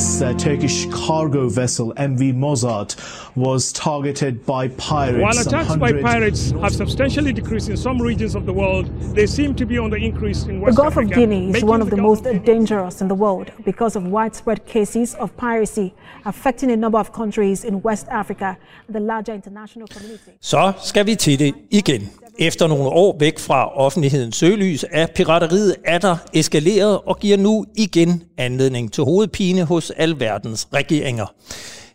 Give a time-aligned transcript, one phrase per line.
[0.00, 2.96] this uh, Turkish cargo vessel, MV Mozart,
[3.36, 5.20] was targeted by pirates.
[5.26, 9.54] While attacks by pirates have substantially decreased in some regions of the world, they seem
[9.56, 11.90] to be on the increase in West The Gulf Africa, of Guinea is one of
[11.90, 15.92] the most government- dangerous in the world because of widespread cases of piracy
[16.24, 20.30] affecting a number of countries in West Africa and the larger international community.
[20.40, 22.10] Så skal vi til det igen.
[22.42, 28.22] Efter nogle år væk fra offentlighedens søgelys er pirateriet atter eskaleret og giver nu igen
[28.38, 31.26] anledning til hovedpine hos alverdens regeringer.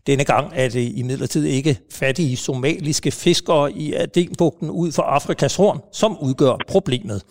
[0.07, 5.79] Denne gang er det imidlertid ikke fattige somaliske fiskere i Adenbugten ud for Afrikas horn,
[5.93, 7.21] som udgør problemet.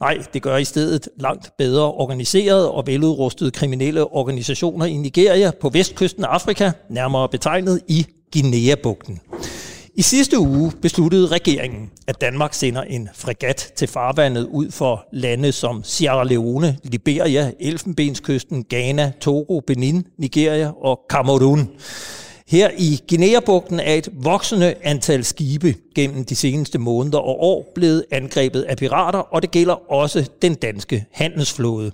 [0.00, 5.68] Nej, det gør i stedet langt bedre organiserede og veludrustede kriminelle organisationer i Nigeria på
[5.68, 9.20] vestkysten af Afrika, nærmere betegnet i Guinea-bugten.
[9.94, 15.52] I sidste uge besluttede regeringen, at Danmark sender en fregat til farvandet ud for lande
[15.52, 21.70] som Sierra Leone, Liberia, Elfenbenskysten, Ghana, Togo, Benin, Nigeria og Kamerun.
[22.48, 28.04] Her i Guinea-bugten er et voksende antal skibe gennem de seneste måneder og år blevet
[28.10, 31.92] angrebet af pirater, og det gælder også den danske handelsflåde.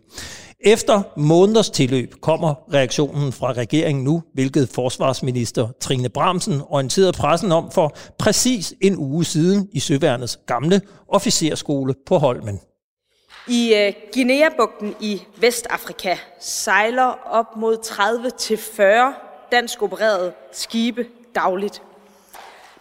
[0.61, 7.71] Efter måneders tilløb kommer reaktionen fra regeringen nu, hvilket forsvarsminister Trine Bramsen orienterede pressen om
[7.71, 12.61] for præcis en uge siden i Søværnets gamle officerskole på Holmen.
[13.49, 21.83] I øh, Guinea-bugten i Vestafrika sejler op mod 30-40 dansk opererede skibe dagligt.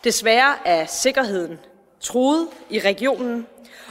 [0.03, 1.57] Desværre er sikkerheden
[2.05, 3.45] truet i regionen,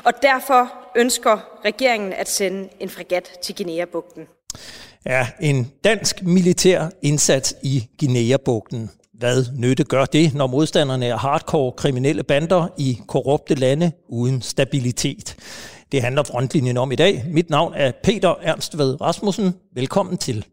[0.05, 4.27] og derfor ønsker regeringen at sende en fregat til Guinea-bugten.
[5.07, 8.91] Ja, en dansk militær indsats i Guinea-bugten.
[9.13, 15.37] Hvad nytte gør det, når modstanderne er hardcore kriminelle bander i korrupte lande uden stabilitet?
[15.93, 17.25] Det handler frontlinjen om i dag.
[17.29, 19.55] Mit navn er Peter Ernst Ved Rasmussen.
[19.75, 20.45] Velkommen til.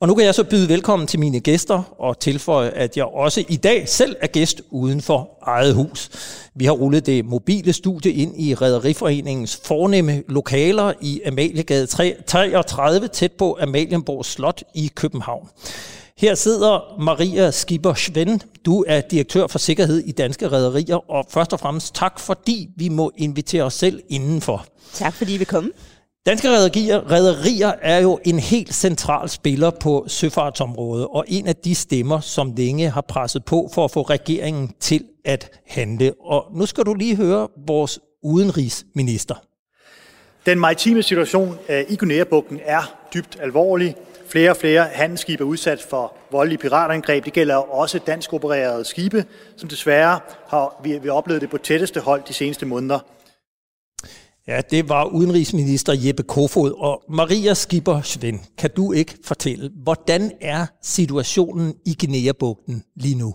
[0.00, 3.44] Og nu kan jeg så byde velkommen til mine gæster og tilføje, at jeg også
[3.48, 6.10] i dag selv er gæst uden for eget hus.
[6.54, 13.32] Vi har rullet det mobile studie ind i Rederiforeningens fornemme lokaler i Amaliegade 33 tæt
[13.32, 15.48] på Amalienborg Slot i København.
[16.18, 18.40] Her sidder Maria Skipper Svend.
[18.64, 22.88] Du er direktør for sikkerhed i Danske Rederier, og først og fremmest tak, fordi vi
[22.88, 24.66] må invitere os selv indenfor.
[24.92, 25.70] Tak fordi I vil komme.
[26.28, 31.74] Danske rederier, rederier er jo en helt central spiller på søfartsområdet, og en af de
[31.74, 36.12] stemmer, som længe har presset på for at få regeringen til at handle.
[36.20, 39.34] Og nu skal du lige høre vores udenrigsminister.
[40.46, 43.96] Den maritime situation øh, i Guinea-bugten er dybt alvorlig.
[44.28, 47.24] Flere og flere handelsskibe er udsat for voldelige piratangreb.
[47.24, 49.24] Det gælder også dansk opererede skibe,
[49.56, 52.98] som desværre har vi, vi oplevet det på tætteste hold de seneste måneder.
[54.48, 56.72] Ja, det var udenrigsminister Jeppe Kofod.
[56.78, 63.34] Og Maria Skipper Svend, kan du ikke fortælle, hvordan er situationen i Guinea-bugten lige nu?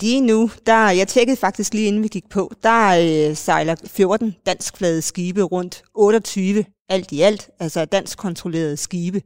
[0.00, 4.34] Lige nu, der, jeg tjekkede faktisk lige inden vi gik på, der øh, sejler 14
[4.46, 9.22] danskflade skibe rundt, 28 alt i alt, altså dansk kontrollerede skibe.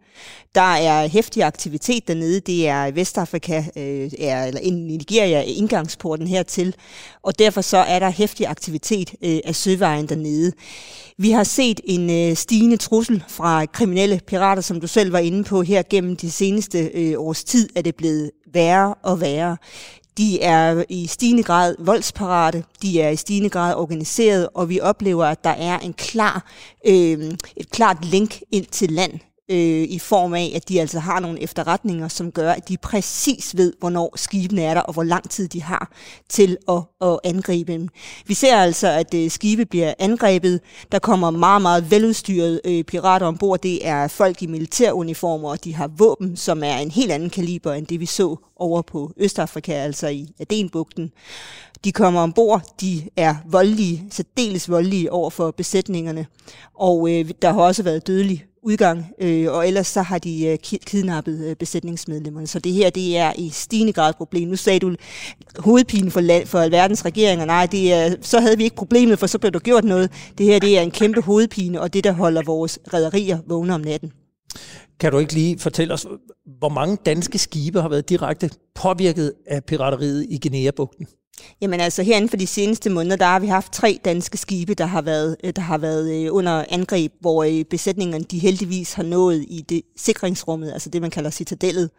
[0.55, 6.75] Der er hæftig aktivitet dernede, det er Vestafrika, øh, er, eller Nigeria er indgangsporten hertil,
[7.23, 10.53] og derfor så er der hæftig aktivitet øh, af søvejen dernede.
[11.19, 15.45] Vi har set en øh, stigende trussel fra kriminelle pirater, som du selv var inde
[15.45, 19.57] på her gennem de seneste øh, års tid, er det blevet værre og værre.
[20.19, 25.25] De er i stigende grad voldsparate, de er i stigende grad organiseret, og vi oplever,
[25.25, 26.45] at der er en klar,
[26.87, 29.13] øh, et klart link ind til land
[29.51, 33.57] øh, i form af, at de altså har nogle efterretninger, som gør, at de præcis
[33.57, 35.93] ved, hvornår skibene er der, og hvor lang tid de har
[36.29, 37.89] til at, at angribe dem.
[38.27, 40.61] Vi ser altså, at øh, skibe bliver angrebet.
[40.93, 43.61] Der kommer meget, meget veludstyrede øh, pirater ombord.
[43.61, 47.73] Det er folk i militæruniformer, og de har våben, som er en helt anden kaliber,
[47.73, 51.13] end det vi så over på Østafrika, altså i Adenbugten.
[51.85, 56.27] De kommer ombord, de er voldelige, særdeles voldelige over for besætningerne,
[56.75, 60.59] og øh, der har også været dødelig udgang, øh, og ellers så har de øh,
[60.59, 62.47] kidnappet øh, besætningsmedlemmerne.
[62.47, 64.49] Så det her, det er i stigende grad et problem.
[64.49, 64.95] Nu sagde du
[65.59, 67.45] hovedpinen for, land, for verdens regeringer.
[67.45, 70.11] Nej, det er, så havde vi ikke problemet, for så blev der gjort noget.
[70.39, 73.81] Det her, det er en kæmpe hovedpine, og det, der holder vores rædderier vågne om
[73.81, 74.13] natten.
[75.01, 76.07] Kan du ikke lige fortælle os,
[76.59, 81.07] hvor mange danske skibe har været direkte påvirket af pirateriet i Guinea-bugten?
[81.61, 84.87] Jamen altså herinde for de seneste måneder, der har vi haft tre danske skibe, der
[84.87, 89.03] har været, øh, der har været øh, under angreb, hvor øh, besætningerne de heldigvis har
[89.03, 91.91] nået i det sikringsrummet, altså det man kalder citadellet,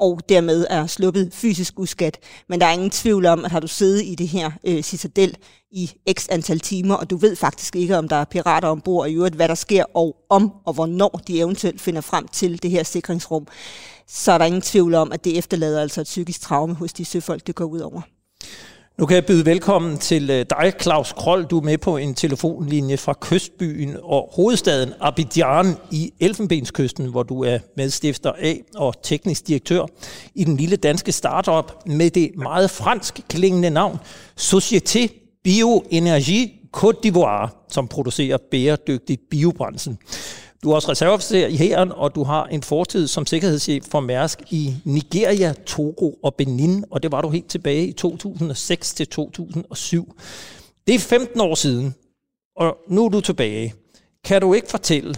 [0.00, 2.18] og dermed er sluppet fysisk uskat.
[2.48, 5.36] Men der er ingen tvivl om, at har du siddet i det her øh, citadel
[5.70, 9.10] i x antal timer, og du ved faktisk ikke, om der er pirater ombord, og
[9.10, 12.70] i øvrigt, hvad der sker, og om og hvornår de eventuelt finder frem til det
[12.70, 13.46] her sikringsrum,
[14.08, 17.04] så er der ingen tvivl om, at det efterlader altså et psykisk traume hos de
[17.04, 18.02] søfolk, det går ud over.
[18.98, 21.44] Nu kan jeg byde velkommen til øh, dig, Claus Kroll.
[21.44, 27.44] Du er med på en telefonlinje fra kystbyen og hovedstaden Abidjan i Elfenbenskysten, hvor du
[27.44, 29.86] er medstifter af og teknisk direktør
[30.34, 33.98] i den lille danske startup med det meget fransk klingende navn
[34.40, 35.08] Société
[35.44, 39.96] Bioenergie Côte d'Ivoire, som producerer bæredygtigt biobrændsel.
[40.62, 44.38] Du er også reserveofficer i hæren, og du har en fortid som sikkerhedschef for Mærsk
[44.60, 44.62] i
[44.96, 50.04] Nigeria, Togo og Benin, og det var du helt tilbage i 2006 til 2007.
[50.86, 51.86] Det er 15 år siden,
[52.62, 53.66] og nu er du tilbage.
[54.28, 55.12] Kan du ikke fortælle,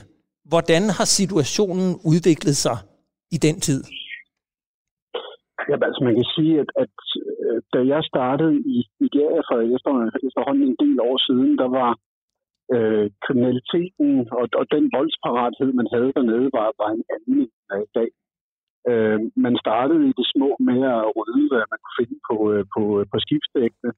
[0.52, 2.76] hvordan har situationen udviklet sig
[3.36, 3.80] i den tid?
[5.68, 6.96] Ja, altså man kan sige, at, at
[7.44, 9.56] øh, da jeg startede i Nigeria for
[10.26, 11.90] efterhånden en del år siden, der var
[12.74, 17.38] øh, kriminaliteten og, og den voldsparathed, man havde dernede, var, var en anden
[17.72, 18.10] end i dag.
[18.90, 22.64] Øh, man startede i det små med at rydde, hvad man kunne finde på, øh,
[22.74, 23.92] på, øh, på skibsdækkene,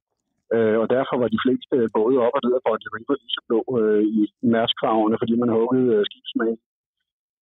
[0.55, 3.43] øh, og derfor var de fleste både op og ned af Bond River lige så
[3.49, 4.23] blå øh, i
[4.55, 6.55] mærskravene, fordi man huggede øh, skibsmag.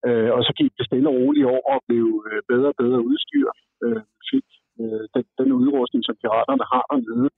[0.06, 3.00] Øh, og så gik det stille og roligt over og blev øh, bedre og bedre
[3.08, 3.48] udstyr.
[3.84, 4.46] Øh, fik
[4.80, 7.28] øh, den, den udrustning, som piraterne har dernede,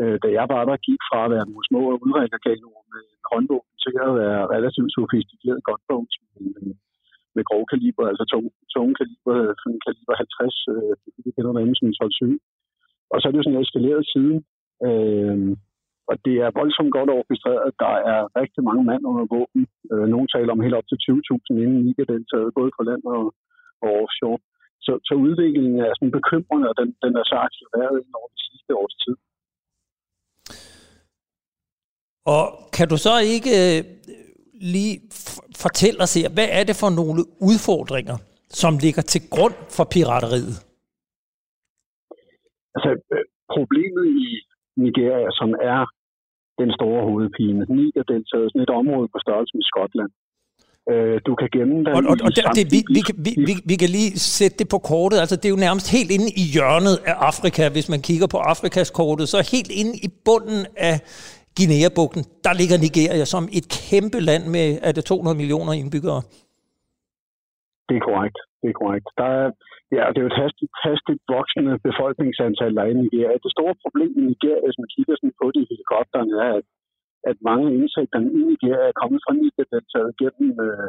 [0.00, 3.94] øh, da jeg var der, gik fra at være nogle små udrænderkanoner med håndvåben til
[4.06, 6.74] at være relativt sofistikeret gunboats med, øh,
[7.36, 10.94] med grove kaliber, altså tunge, tunge kaliber, øh, sådan kaliber 50, øh,
[11.24, 12.38] det kender man som 12
[13.12, 14.38] Og så er det jo sådan eskaleret siden.
[14.86, 15.36] Øh,
[16.10, 17.68] og det er voldsomt godt orkestreret.
[17.84, 19.62] Der er rigtig mange mand under våben.
[19.92, 23.02] Øh, nogle taler om helt op til 20.000 inden I kan deltage, både på land
[23.16, 23.24] og,
[23.84, 24.40] og offshore.
[24.86, 28.72] Så, så udviklingen er sådan bekymrende, og den, den er så accelereret over de sidste
[28.80, 29.16] års tid.
[32.26, 32.42] Og
[32.72, 33.84] kan du så ikke øh,
[34.54, 35.00] lige
[35.56, 38.16] fortælle os her, hvad er det for nogle udfordringer,
[38.48, 40.54] som ligger til grund for pirateriet?
[42.74, 43.24] Altså, øh,
[43.54, 44.28] problemet i
[44.84, 45.80] Nigeria, som er
[46.60, 50.12] den store hovedpine, Niger-deltaget er sådan et område på størrelse med Skotland.
[50.90, 53.76] Øh, du kan gemme den og, og, og det, det, vi, vi, vi, vi, vi
[53.82, 55.18] kan lige sætte det på kortet.
[55.22, 58.38] Altså, det er jo nærmest helt inde i hjørnet af Afrika, hvis man kigger på
[58.52, 59.28] Afrikas kortet.
[59.28, 60.96] Så helt inde i bunden af
[61.56, 66.20] Guinea-bugten, der ligger Nigeria som et kæmpe land med, er det 200 millioner indbyggere?
[67.88, 68.38] Det er korrekt.
[68.60, 69.08] Det er korrekt.
[69.20, 69.46] Der er,
[69.96, 73.44] ja, det er jo et hastigt, hastigt voksende befolkningsantal, der er i Nigeria.
[73.46, 76.66] Det store problem i Nigeria, hvis man kigger sådan på det i helikopteren, er, at,
[77.30, 80.88] at mange indtægterne i Nigeria er kommet fra Nigeria, der er taget gennem øh,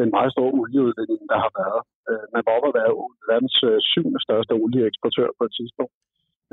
[0.00, 1.80] den meget store olieudvinding, der har været.
[2.10, 2.92] Øh, man var oppe at være
[3.30, 5.94] verdens øh, syvende største olieeksportør på et tidspunkt.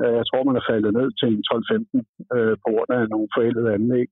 [0.02, 3.74] Øh, jeg tror, man er faldet ned til 12-15 øh, på grund af nogle forældede
[3.78, 4.08] anlæg.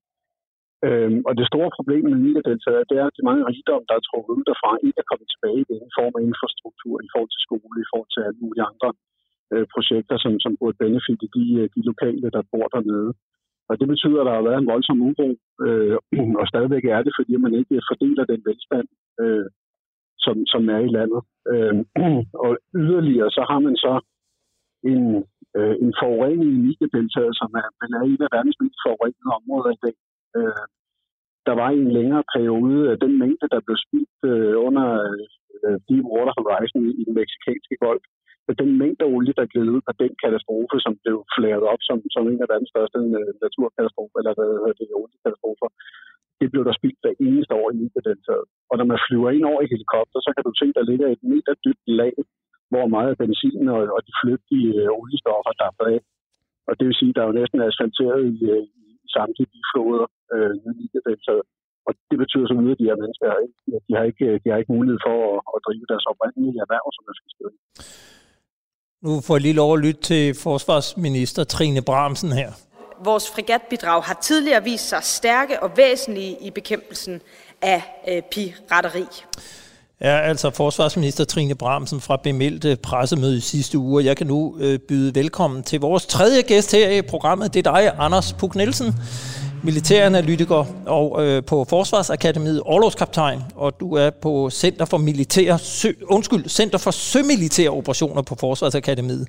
[0.86, 4.06] Øhm, og det store problem med Niger-deltaget, det er, at de mange rigdom, der er
[4.08, 7.44] trukket ud derfra, ikke er kommet tilbage i den form af infrastruktur, i forhold til
[7.46, 8.90] skole, i forhold til alle mulige andre
[9.52, 13.10] øh, projekter, som, som burde benefitte de, øh, de lokale, der bor dernede.
[13.68, 15.28] Og det betyder, at der har været en voldsom uro,
[15.66, 15.96] øh,
[16.40, 18.88] og stadigvæk er det, fordi man ikke fordeler den velstand,
[19.22, 19.46] øh,
[20.24, 21.22] som, som er i landet.
[21.52, 21.74] Øh,
[22.44, 22.50] og
[22.82, 23.94] yderligere, så har man så
[24.92, 25.04] en,
[25.56, 29.70] øh, en forurening i Niger-deltaget, som er, man er en af verdens mest forurenede områder
[29.76, 29.96] i dag.
[30.38, 30.66] Øh,
[31.48, 34.86] der var i en længere periode øh, den mængde, der blev spildt øh, under
[35.64, 38.04] øh, Deepwater Horizon i, den meksikanske golf.
[38.62, 42.22] Den mængde olie, der gled ud på den katastrofe, som blev flaret op som, som
[42.30, 45.68] en af verdens største øh, naturkatastrofer, eller hvad hedder det, oliekatastrofer,
[46.40, 48.46] det blev der spildt hver eneste år i Nigedeltaget.
[48.70, 51.22] Og når man flyver ind over i helikopter, så kan du se, der ligger et
[51.32, 52.14] meter dybt lag
[52.72, 55.98] hvor meget af benzin og, og de flygtige øh, oliestoffer, der er bag.
[56.68, 60.06] Og det vil sige, at der er jo næsten asfalteret i, øh, i samtlige bifloder
[60.34, 60.86] øh, i
[61.86, 63.26] Og det betyder så noget, at de her mennesker
[63.86, 67.02] de har ikke, de har ikke mulighed for at, at drive deres oprindelige erhverv, som
[67.18, 67.54] skal skrive.
[69.04, 72.50] Nu får jeg lige lov at lytte til forsvarsminister Trine Bramsen her.
[73.04, 77.14] Vores fregatbidrag har tidligere vist sig stærke og væsentlige i bekæmpelsen
[77.62, 79.06] af øh, pirateri
[80.00, 84.04] er altså forsvarsminister Trine Bramsen fra bemeldte pressemøde i sidste uge.
[84.04, 87.54] Jeg kan nu øh, byde velkommen til vores tredje gæst her i programmet.
[87.54, 88.94] Det er dig, Anders Puk Nielsen,
[89.62, 96.48] militæranalytiker og øh, på Forsvarsakademiet, overlovskaptajn, og du er på Center for Militær Sø, undskyld,
[96.48, 99.28] Center for Sømilitære Operationer på Forsvarsakademiet.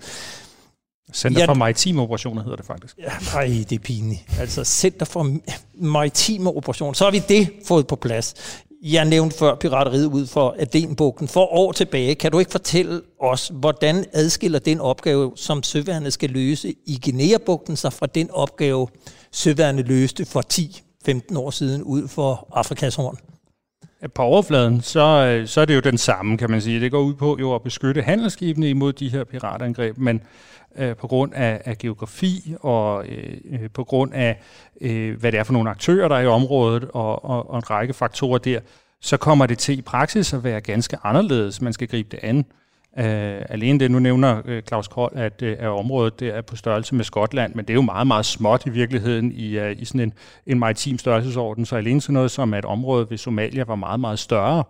[1.14, 2.98] Center for Maritime Operationer hedder det faktisk.
[2.98, 4.22] Ja, ej, det er pinligt.
[4.40, 5.38] Altså Center for
[5.74, 6.94] Maritime Operationer.
[6.94, 8.34] Så har vi det fået på plads.
[8.82, 11.28] Jeg nævnte før pirateriet ud for Adenbugten.
[11.28, 16.30] For år tilbage, kan du ikke fortælle os, hvordan adskiller den opgave, som søværnet skal
[16.30, 18.88] løse i Guinea-bugten, sig fra den opgave,
[19.32, 23.18] søværnet løste for 10-15 år siden ud for Afrikas horn?
[24.14, 26.80] På overfladen, så, øh, så er det jo den samme, kan man sige.
[26.80, 30.22] Det går ud på jo at beskytte handelsskibene imod de her piratangreb, men
[30.78, 34.42] øh, på grund af, af geografi og øh, øh, på grund af,
[34.82, 37.70] øh, hvad det er for nogle aktører, der er i området og, og, og en
[37.70, 38.60] række faktorer der,
[39.02, 41.62] så kommer det til i praksis at være ganske anderledes.
[41.62, 42.46] Man skal gribe det an.
[42.98, 43.04] Uh,
[43.50, 46.96] alene det, nu nævner uh, Claus Kold, at, uh, at området det er på størrelse
[46.96, 50.02] med Skotland, men det er jo meget, meget småt i virkeligheden i, uh, i sådan
[50.02, 50.14] en,
[50.46, 51.66] en maritim størrelsesorden.
[51.66, 54.64] Så alene sådan noget som, at området ved Somalia var meget, meget større,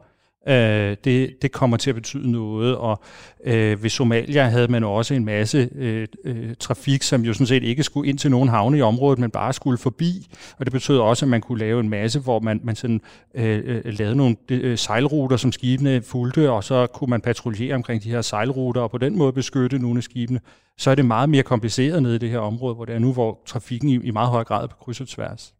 [0.47, 2.75] øh, det, det kommer til at betyde noget.
[2.75, 3.01] Og
[3.45, 7.63] øh, ved Somalia havde man også en masse øh, øh, trafik, som jo sådan set
[7.63, 10.27] ikke skulle ind til nogen havne i området, men bare skulle forbi.
[10.57, 13.01] Og det betød også, at man kunne lave en masse, hvor man, man sådan,
[13.35, 18.03] øh, øh lavede nogle øh, sejlruter, som skibene fulgte, og så kunne man patruljere omkring
[18.03, 20.39] de her sejlruter, og på den måde beskytte nogle af skibene.
[20.77, 23.13] Så er det meget mere kompliceret nede i det her område, hvor det er nu,
[23.13, 25.53] hvor trafikken i, i meget høj grad er på kryds og tværs.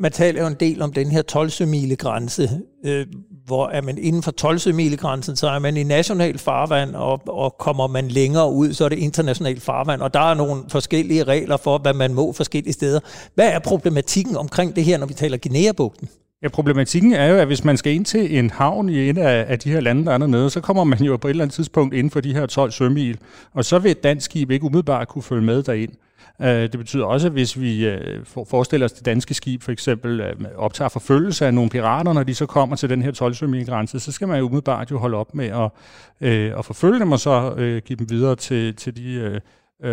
[0.00, 3.06] Man taler jo en del om den her 12 grænse, øh,
[3.46, 7.58] hvor er man inden for 12 grænsen, så er man i national farvand, og, og
[7.58, 11.56] kommer man længere ud, så er det international farvand, og der er nogle forskellige regler
[11.56, 13.00] for, hvad man må forskellige steder.
[13.34, 16.08] Hvad er problematikken omkring det her, når vi taler Guinea-bugten?
[16.42, 19.44] Ja, problematikken er jo, at hvis man skal ind til en havn i en af,
[19.48, 21.54] af de her lande, der er dernede, så kommer man jo på et eller andet
[21.54, 23.18] tidspunkt inden for de her 12 sømil,
[23.52, 25.92] og så vil et dansk skib ikke umiddelbart kunne følge med derind.
[26.42, 30.20] Øh, det betyder også, at hvis vi øh, forestiller os det danske skib for eksempel
[30.20, 34.00] øh, optager forfølgelse af nogle pirater, når de så kommer til den her 12 grænse,
[34.00, 35.70] så skal man jo umiddelbart jo holde op med at,
[36.58, 37.54] at forfølge dem og så
[37.86, 39.40] give dem videre til, til de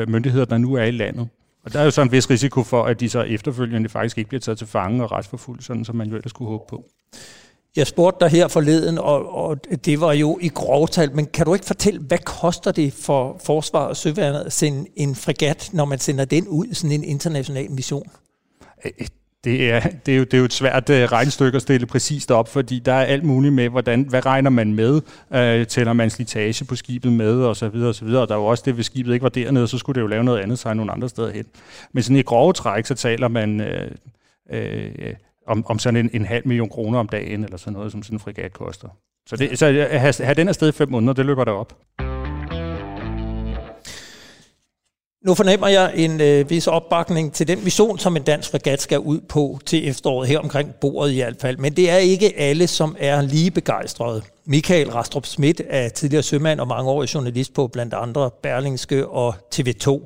[0.07, 1.27] myndigheder, der nu er i landet.
[1.67, 4.27] Og der er jo så en vis risiko for, at de så efterfølgende faktisk ikke
[4.27, 6.85] bliver taget til fange og retsforfulgt, sådan som man jo ellers skulle håbe på.
[7.75, 11.53] Jeg spurgte dig her forleden, og, og det var jo i grovtal, men kan du
[11.53, 15.99] ikke fortælle, hvad koster det for Forsvar og Søværnet at sende en fregat, når man
[15.99, 18.07] sender den ud, sådan en international mission?
[19.47, 22.31] Det er, det, er jo, det er jo et svært uh, regnestykke at stille præcist
[22.31, 24.93] op, fordi der er alt muligt med, hvordan, hvad regner man med,
[25.29, 28.21] uh, tæller man slitage på skibet med, og så videre, og så videre.
[28.21, 30.07] Og der er jo også det, hvis skibet ikke var dernede, så skulle det jo
[30.07, 31.45] lave noget andet, sig nogle andre steder hen.
[31.91, 35.13] Men sådan i grove træk, så taler man uh, uh,
[35.47, 38.15] om, om sådan en, en halv million kroner om dagen, eller sådan noget, som sådan
[38.15, 38.87] en frigat koster.
[39.27, 41.73] Så, det, så at have, have den afsted i fem måneder, det løber der op.
[45.27, 48.99] Nu fornemmer jeg en øh, vis opbakning til den vision, som en dansk fregat skal
[48.99, 51.57] ud på til efteråret, her omkring bordet i hvert fald.
[51.57, 54.21] Men det er ikke alle, som er lige begejstrede.
[54.45, 60.05] Michael Rastrup Schmidt er tidligere sømand og mangeårig journalist på blandt andre Berlingske og TV2.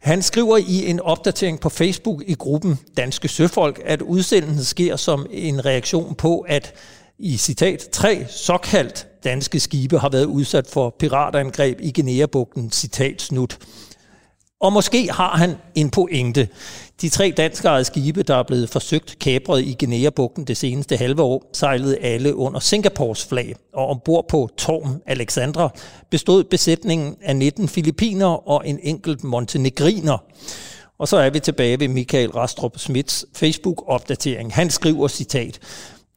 [0.00, 5.26] Han skriver i en opdatering på Facebook i gruppen Danske Søfolk, at udsendelsen sker som
[5.30, 6.74] en reaktion på, at
[7.18, 13.58] i citat, tre såkaldt danske skibe har været udsat for piratangreb i Guinea-bugten, citat slut.
[14.60, 16.48] Og måske har han en pointe.
[17.00, 21.50] De tre danskere skibe, der er blevet forsøgt kapret i Guinea-bugten det seneste halve år,
[21.52, 25.70] sejlede alle under Singapores flag, og ombord på Torm Alexandra
[26.10, 30.18] bestod besætningen af 19 filipiner og en enkelt montenegriner.
[30.98, 34.54] Og så er vi tilbage ved Michael Rastrup Smits Facebook-opdatering.
[34.54, 35.58] Han skriver citat,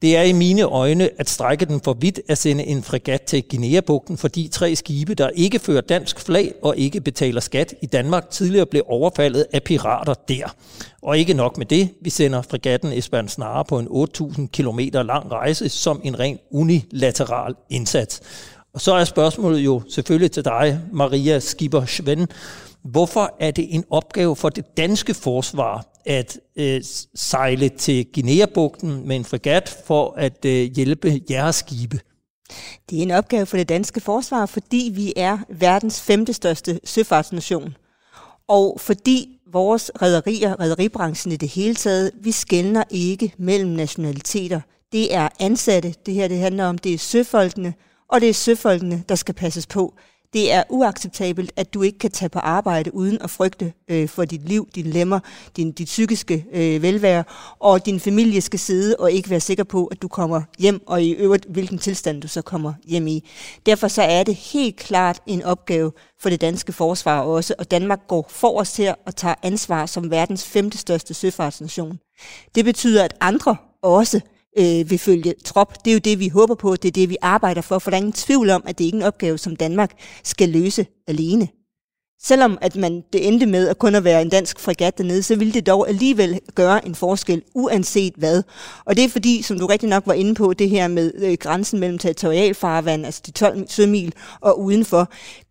[0.04, 3.42] det er i mine øjne at strække den for vidt at sende en fregat til
[3.50, 8.30] Guinea-bugten, fordi tre skibe, der ikke fører dansk flag og ikke betaler skat i Danmark,
[8.30, 10.54] tidligere blev overfaldet af pirater der.
[11.02, 15.32] Og ikke nok med det, vi sender fregatten Esbern Snare på en 8.000 km lang
[15.32, 18.20] rejse som en ren unilateral indsats.
[18.74, 22.28] Og så er spørgsmålet jo selvfølgelig til dig, Maria Skipper Svend.
[22.82, 26.80] Hvorfor er det en opgave for det danske forsvar at øh,
[27.14, 32.00] sejle til Guinea-bugten med en fregat for at øh, hjælpe jeres skibe?
[32.90, 37.76] Det er en opgave for det danske forsvar, fordi vi er verdens femte største søfartsnation.
[38.48, 44.60] Og fordi vores rædderier, rædderibranchen i det hele taget, vi skældner ikke mellem nationaliteter.
[44.92, 47.74] Det er ansatte, det her det handler om, det er søfolkene,
[48.08, 49.94] og det er søfolkene, der skal passes på.
[50.34, 54.24] Det er uacceptabelt, at du ikke kan tage på arbejde uden at frygte øh, for
[54.24, 55.20] dit liv, din lemmer,
[55.56, 57.24] din, dit psykiske øh, velvære,
[57.58, 61.02] og din familie skal sidde og ikke være sikker på, at du kommer hjem, og
[61.02, 63.28] i øvrigt hvilken tilstand du så kommer hjem i.
[63.66, 68.00] Derfor så er det helt klart en opgave for det danske forsvar også, og Danmark
[68.08, 71.98] går forrest her og tager ansvar som verdens femte største søfartsnation.
[72.54, 74.20] Det betyder, at andre også
[74.58, 75.84] øh, vil følge trop.
[75.84, 77.96] Det er jo det, vi håber på, det er det, vi arbejder for, for der
[77.96, 79.92] er ingen tvivl om, at det ikke er en opgave, som Danmark
[80.24, 81.48] skal løse alene.
[82.22, 85.36] selvom at man det endte med at kun at være en dansk fregat dernede, så
[85.36, 88.42] ville det dog alligevel gøre en forskel, uanset hvad.
[88.84, 91.36] Og det er fordi, som du rigtig nok var inde på, det her med øh,
[91.40, 95.10] grænsen mellem territorialfarvand, altså de 12 sømil, og udenfor.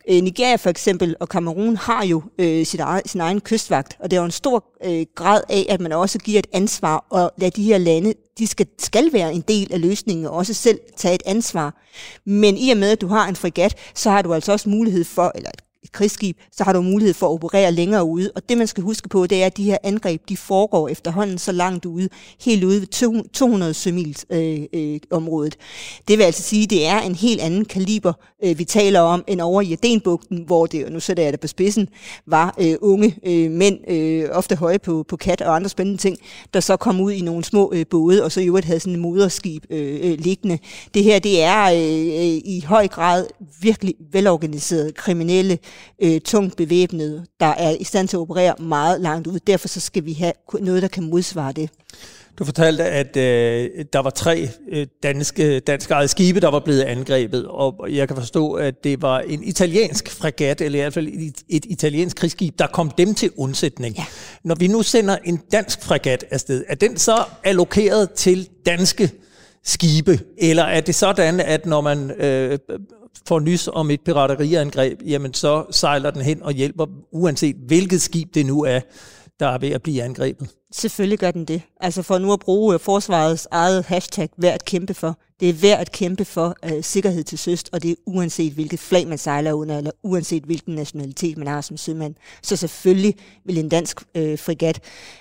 [0.10, 4.12] Øh, Nigeria for eksempel og Kamerun har jo øh, sit eget, sin egen kystvagt, og
[4.12, 7.32] det er jo en stor øh, grad af, at man også giver et ansvar og
[7.38, 10.80] lader de her lande, de skal, skal være en del af løsningen og også selv
[10.98, 11.82] tage et ansvar.
[12.26, 15.04] Men i og med, at du har en fregat, så har du altså også mulighed
[15.04, 18.32] for, eller et et krigsskib, så har du mulighed for at operere længere ude.
[18.36, 21.38] Og det, man skal huske på, det er, at de her angreb, de foregår efterhånden
[21.38, 22.10] så langt ude,
[22.42, 22.88] helt ude ved
[23.34, 25.58] 200 sømils øh, øh, området.
[26.08, 28.14] Det vil altså sige, at det er en helt anden kaliber,
[28.44, 31.48] øh, vi taler om, end over i Adenbugten, hvor det, nu sætter jeg det på
[31.48, 31.90] spidsen,
[32.28, 36.18] var øh, unge øh, mænd, øh, ofte høje på, på kat og andre spændende ting,
[36.54, 38.94] der så kom ud i nogle små øh, både, og så i øvrigt havde sådan
[38.94, 40.60] en moderskib øh, øh, liggende.
[40.94, 43.28] Det her, det er øh, øh i høj grad
[43.62, 45.58] virkelig velorganiseret kriminelle
[46.02, 49.40] øh, tungt bevæbnede, der er i stand til at operere meget langt ud.
[49.48, 51.70] Derfor så skal vi have noget, der kan modsvare det.
[52.40, 57.46] Du fortalte, at øh, der var tre øh, danske, danske skibe, der var blevet angrebet,
[57.48, 61.44] og jeg kan forstå, at det var en italiensk fregat, eller i hvert fald et,
[61.50, 63.96] et italiensk krigsskib, der kom dem til undsætning.
[63.96, 64.06] Ja.
[64.44, 69.12] Når vi nu sender en dansk fregat afsted, er den så allokeret til danske
[69.64, 72.60] skibe, eller er det sådan, at når man øh,
[73.28, 78.34] får nys om et pirateriangreb, jamen så sejler den hen og hjælper, uanset hvilket skib
[78.34, 78.80] det nu er,
[79.40, 80.50] der er ved at blive angrebet.
[80.72, 81.62] Selvfølgelig gør den det.
[81.82, 85.18] Altså for nu at bruge øh, forsvarets eget hashtag, værd at kæmpe for.
[85.44, 88.80] Det er værd at kæmpe for øh, sikkerhed til søst, og det er uanset hvilket
[88.80, 92.16] flag man sejler under, eller uanset hvilken nationalitet man har som sømand.
[92.42, 94.80] Så selvfølgelig vil en dansk øh, frigat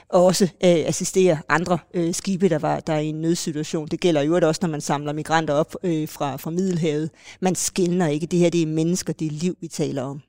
[0.09, 3.88] også øh, assistere andre øh, skibe, der, var, der er i en nødsituation.
[3.88, 7.11] Det gælder jo også, når man samler migranter op øh, fra, fra Middelhavet.
[7.41, 8.26] Man skiller ikke.
[8.26, 10.21] Det her det er mennesker, det er liv, vi taler om.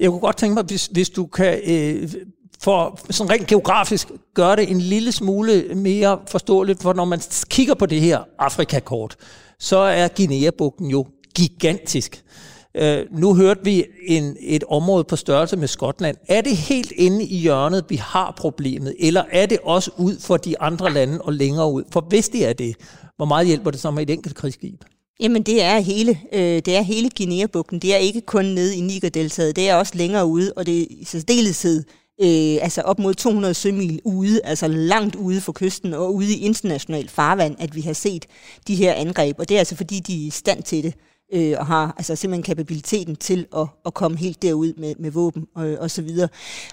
[0.00, 2.12] Jeg kunne godt tænke mig, hvis, hvis du kan øh,
[2.62, 7.74] for sådan rent geografisk gøre det en lille smule mere forståeligt, for når man kigger
[7.74, 9.16] på det her Afrikakort,
[9.58, 12.22] så er Guinea-bugten jo gigantisk.
[12.82, 16.16] Uh, nu hørte vi en, et område på størrelse med Skotland.
[16.28, 20.36] Er det helt inde i hjørnet, vi har problemet, eller er det også ud for
[20.36, 21.82] de andre lande og længere ud?
[21.92, 22.76] For hvis det er det,
[23.16, 24.84] hvor meget hjælper det så med et enkelt krigsskib?
[25.20, 27.78] Jamen det er hele, øh, det er hele Guinea-bugten.
[27.78, 30.86] Det er ikke kun nede i Niger-deltaget, det er også længere ude, og det er
[30.90, 31.84] i særdeleshed
[32.22, 36.40] øh, altså op mod 200 sømil ude, altså langt ude for kysten og ude i
[36.40, 38.26] international farvand, at vi har set
[38.68, 39.38] de her angreb.
[39.38, 40.94] Og det er altså fordi, de er i stand til det
[41.32, 45.46] øh, og har altså simpelthen kapabiliteten til at, at komme helt derud med, med våben
[45.54, 46.28] og, og så videre.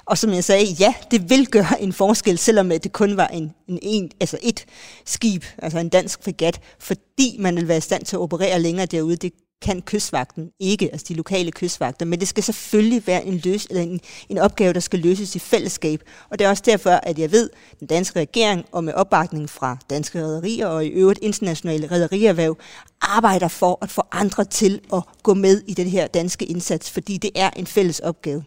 [0.05, 3.53] Og som jeg sagde, ja, det vil gøre en forskel, selvom det kun var en,
[3.67, 4.65] en, en altså et
[5.05, 8.85] skib, altså en dansk fregat, fordi man vil være i stand til at operere længere
[8.85, 9.15] derude.
[9.15, 13.65] Det kan kystvagten ikke, altså de lokale kystvagter, men det skal selvfølgelig være en, løs,
[13.65, 16.03] eller en, en opgave, der skal løses i fællesskab.
[16.29, 19.49] Og det er også derfor, at jeg ved, at den danske regering, og med opbakning
[19.49, 22.57] fra danske rædderier og i øvrigt internationale rædderierhverv,
[23.01, 27.17] arbejder for at få andre til at gå med i den her danske indsats, fordi
[27.17, 28.43] det er en fælles opgave.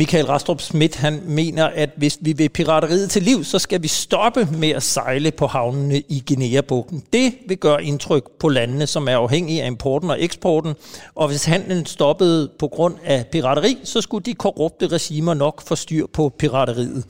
[0.00, 3.90] Michael Rastrup Schmidt, han mener, at hvis vi vil pirateriet til liv, så skal vi
[4.04, 6.98] stoppe med at sejle på havnene i Guinea-bugten.
[7.16, 10.72] Det vil gøre indtryk på landene, som er afhængige af importen og eksporten.
[11.20, 15.74] Og hvis handlen stoppede på grund af pirateri, så skulle de korrupte regimer nok få
[15.84, 17.00] styr på pirateriet.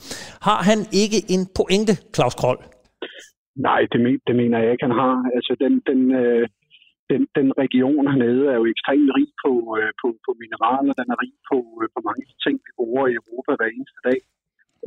[0.48, 2.60] Har han ikke en pointe, Claus Kroll?
[3.68, 5.14] Nej, det, det mener jeg ikke, han har.
[5.36, 6.48] Altså, den, den, øh,
[7.10, 11.18] den, den region hernede er jo ekstremt rig på, øh, på, på mineraler, den er
[11.24, 14.18] rig på, øh, på mange ting, vi bruger i Europa hver eneste dag.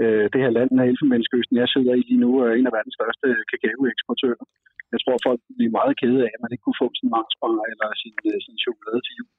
[0.02, 2.98] Øh, det her land af Elfenbenskysten, jeg sidder i lige nu, er en af verdens
[3.00, 4.46] største kakaoeksportører.
[4.94, 7.88] Jeg tror, folk bliver meget kede af, at man ikke kunne få sin marsbar eller
[8.02, 9.34] sin, øh, sin chokolade til jul.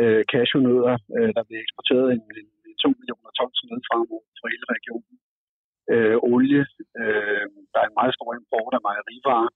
[0.00, 3.96] Øh, cashewnødder, øh, der bliver eksporteret en, en, en 2 millioner tons ned fra,
[4.38, 5.14] fra hele regionen.
[5.92, 6.62] Øh, olie,
[7.00, 9.50] øh, der er en meget stor import af mejerivarer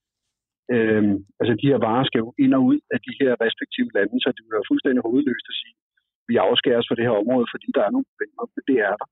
[0.74, 1.04] Øh,
[1.40, 4.28] altså de her varer skal jo ind og ud af de her respektive lande, så
[4.36, 7.82] det er fuldstændig hovedløst at sige, at vi afskæres for det her område, fordi der
[7.84, 9.08] er nogle problemer, men det er der.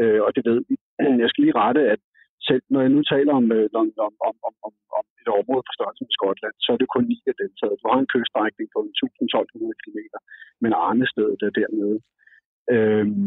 [0.00, 0.74] Øh, og det ved vi.
[1.22, 2.00] Jeg skal lige rette, at
[2.48, 5.64] selv når jeg nu taler om, øh, om, om, om, om, om, om et område
[5.66, 7.80] på størrelse med Skotland, så er det kun 9 af deltaget.
[7.82, 10.00] Du har en kyststrækning på 1.200 km,
[10.62, 11.98] men Arnestedet er dernede.
[12.74, 13.26] Øhm,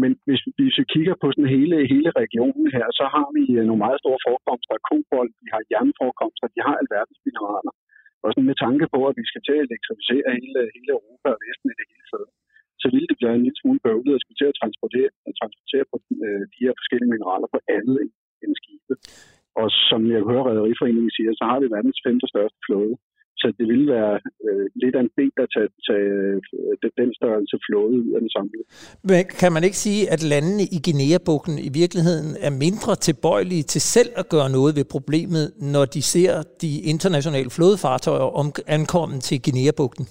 [0.00, 3.64] men hvis, hvis vi kigger på sådan hele, hele regionen her, så har vi øh,
[3.68, 7.74] nogle meget store forekomster af kobolt, vi har jernforekomster, vi har alverdens mineraler.
[8.22, 11.40] Og sådan med tanke på, at vi skal til at elektrificere hele, hele Europa og
[11.44, 12.30] Vesten i det hele taget,
[12.82, 15.84] så ville det blive en lille smule bøvlet at skulle til at transportere, at transportere
[15.92, 17.96] på øh, de her forskellige mineraler på andet
[18.42, 18.94] end skibe.
[19.60, 22.94] Og som jeg hører Rederiforeningen siger, så har vi verdens femte største flåde
[23.40, 24.14] så det ville være
[24.46, 26.08] øh, lidt af en del at tage, tage
[26.58, 28.64] øh, den størrelse flåde ud af den samlede.
[29.10, 33.82] Men kan man ikke sige, at landene i Guinea-bugten i virkeligheden er mindre tilbøjelige til
[33.94, 39.36] selv at gøre noget ved problemet, når de ser de internationale flådefartøjer om, ankomme til
[39.44, 40.04] Guinea-bugten?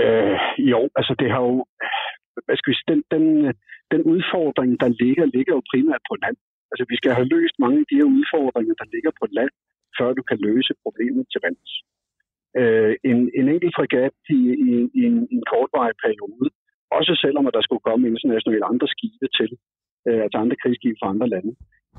[0.00, 0.36] Øh,
[0.72, 1.56] jo, altså det har jo,
[2.46, 3.24] hvad skal vi sige, den, den,
[3.92, 6.36] den udfordring, der ligger, ligger jo primært på land.
[6.70, 9.52] Altså vi skal have løst mange af de her udfordringer, der ligger på land,
[9.98, 11.70] før du kan løse problemet til vands.
[12.60, 16.46] Øh, en, en enkelt fregat i, i, i en, en kortvarig periode,
[16.98, 19.50] også selvom at der skulle komme internationale andre skibe til,
[20.08, 21.52] øh, altså andre krigsskibe fra andre lande,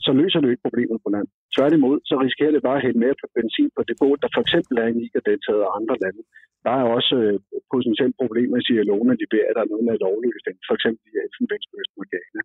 [0.05, 1.27] så løser det ikke problemet på land.
[1.55, 4.73] Tværtimod, så risikerer det bare at hælde mere benzin på det båd, der for eksempel
[4.83, 6.21] er i Nigerdeltaget og andre lande.
[6.65, 7.37] Der er også øh,
[7.73, 11.13] potentielt problemer i Sierra Leone og Liberia, der er noget med lovløst, for eksempel i
[11.25, 12.41] Elfenbenskysten og Ghana.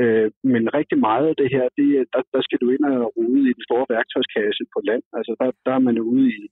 [0.00, 3.42] Øh, men rigtig meget af det her, det, der, der skal du ind og rode
[3.50, 5.04] i den store værktøjskasse på land.
[5.18, 6.42] Altså der, der er man ude i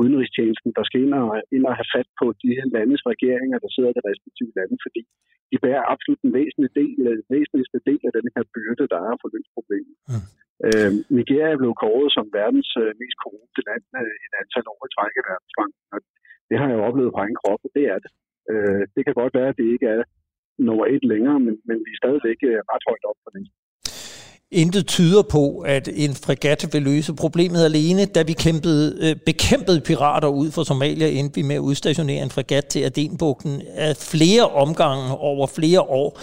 [0.00, 3.70] udenrigstjenesten, der skal ind og, ind og have fat på de her landes regeringer, der
[3.70, 5.02] sidder i de respektive lande, fordi
[5.50, 6.96] de bærer absolut den væsentlige del,
[7.36, 9.96] væsentligste del af den her byrde, der er for lønsproblemet.
[10.10, 10.26] Mm.
[10.66, 14.90] Øh, Nigeria blev kåret som verdens øh, mest korrupte land øh, et antal år i
[14.96, 15.98] træk af verdensbanken, og
[16.48, 18.10] det har jeg jo oplevet på egen krop, og det er det.
[18.52, 20.02] Øh, det kan godt være, at det ikke er
[20.58, 23.44] nummer et længere, men, men vi er stadigvæk øh, ret højt op på den.
[24.50, 28.04] Intet tyder på, at en fregat vil løse problemet alene.
[28.06, 32.30] Da vi kæmpede, øh, bekæmpede pirater ud fra Somalia, endte vi med at udstationere en
[32.30, 36.20] fregat til Adenbugten af flere omgange over flere år.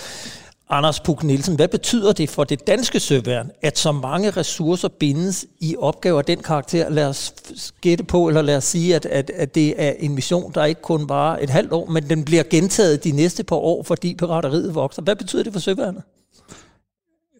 [0.74, 5.46] Anders Puk Nielsen, hvad betyder det for det danske søværn, at så mange ressourcer bindes
[5.60, 6.90] i opgaver af den karakter?
[6.90, 7.34] Lad os
[7.82, 10.82] gætte på, eller lad os sige, at, at, at det er en mission, der ikke
[10.82, 14.76] kun var et halvt år, men den bliver gentaget de næste par år, fordi pirateriet
[14.76, 15.02] vokser.
[15.02, 16.04] Hvad betyder det for søværnet?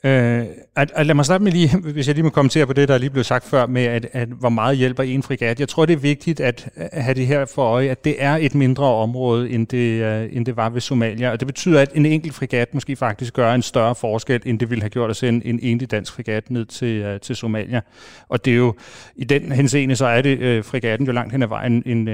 [0.04, 2.88] Øh, at, at lad mig starte med lige, hvis jeg lige må kommentere på det,
[2.88, 5.60] der lige blev sagt før, med at, at hvor meget hjælper en frigat.
[5.60, 8.38] Jeg tror, det er vigtigt at, at have det her for øje, at det er
[8.42, 11.32] et mindre område, end det, uh, end det var ved Somalia.
[11.32, 14.70] Og det betyder, at en enkelt frigat måske faktisk gør en større forskel, end det
[14.70, 17.82] ville have gjort at sende en enlig dansk frigat ned til, uh, til Somalia.
[18.30, 18.76] Og det er jo,
[19.16, 22.08] i den henseende, så er det øh, uh, frigatten jo langt hen ad vejen en,
[22.08, 22.14] uh,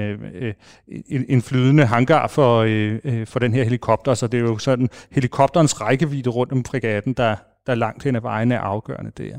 [1.08, 4.14] en, en flydende hangar for, uh, for den her helikopter.
[4.14, 7.36] Så det er jo sådan helikopterens rækkevidde rundt om frigatten, der
[7.68, 9.38] der langt hen ad vejen er afgørende der.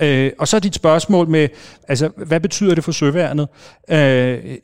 [0.00, 1.48] Øh, og så dit spørgsmål med,
[1.88, 3.48] altså, hvad betyder det for søværnet?
[3.90, 4.56] Øh,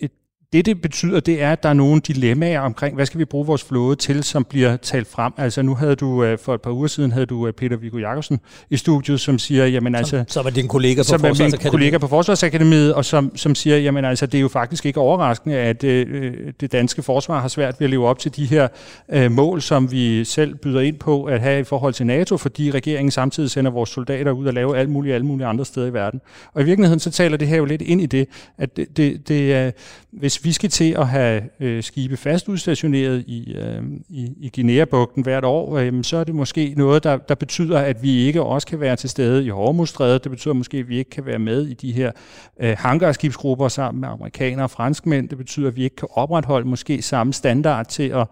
[0.53, 3.47] det, det betyder, det er, at der er nogle dilemmaer omkring, hvad skal vi bruge
[3.47, 5.33] vores flåde til, som bliver talt frem.
[5.37, 7.99] Altså nu havde du, øh, for et par uger siden, havde du øh, Peter Viggo
[7.99, 10.17] Jakobsen i studiet, som siger, jamen altså...
[10.17, 11.71] Som, som er din kollega på Forsvarsakademiet.
[11.71, 15.57] kollega på Forsvarsakademiet, og som, som siger, jamen altså, det er jo faktisk ikke overraskende,
[15.57, 18.69] at øh, det danske forsvar har svært ved at leve op til de her
[19.13, 22.71] øh, mål, som vi selv byder ind på at have i forhold til NATO, fordi
[22.71, 25.93] regeringen samtidig sender vores soldater ud og lave alt muligt, alle mulige andre steder i
[25.93, 26.21] verden.
[26.55, 29.29] Og i virkeligheden så taler det her jo lidt ind i det, at det, det,
[29.29, 29.73] det, øh,
[30.13, 35.23] hvis vi skal til at have øh, skibe fast udstationeret i, øh, i, i Guinea-bugten
[35.23, 38.67] hvert år, øh, så er det måske noget, der, der betyder, at vi ikke også
[38.67, 40.25] kan være til stede i Hormuzstrædet.
[40.25, 42.13] Det betyder måske, at vi ikke kan være med i de her
[42.61, 45.29] øh, hangarskibsgrupper sammen med amerikanere og franskmænd.
[45.29, 48.27] Det betyder, at vi ikke kan opretholde måske samme standard til at,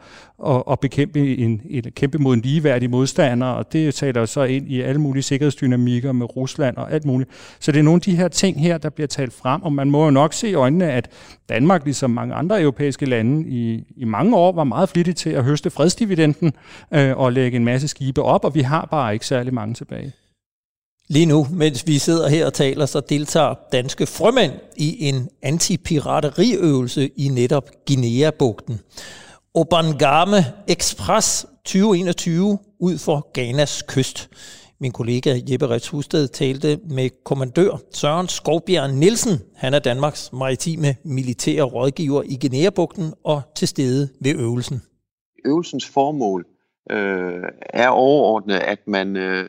[0.47, 4.69] at, at bekæmpe, en, en, kæmpe mod en ligeværdig modstander, og det taler så ind
[4.69, 7.31] i alle mulige sikkerhedsdynamikker med Rusland og alt muligt.
[7.61, 9.91] Så det er nogle af de her ting her, der bliver talt frem, og man
[9.91, 11.09] må jo nok se i øjnene, at
[11.49, 15.45] Danmark, ligesom mange andre europæiske lande, i, i mange år var meget flittige til at
[15.45, 16.53] høste fredsdividenden
[16.95, 20.13] øh, og lægge en masse skibe op, og vi har bare ikke særlig mange tilbage.
[21.09, 27.11] Lige nu, mens vi sidder her og taler, så deltager danske frømænd i en antipirateriøvelse
[27.17, 28.81] i netop Guinea-bugten.
[29.55, 34.29] Obangame Express 2021 ud for Ghanas kyst.
[34.83, 39.39] Min kollega Jeppe Rets Husted talte med kommandør Søren Skovbjerg Nielsen.
[39.57, 44.83] Han er Danmarks maritime militære rådgiver i Guinea-bugten og til stede ved øvelsen.
[45.45, 46.47] Øvelsens formål
[46.91, 49.49] øh, er overordnet, at man øh,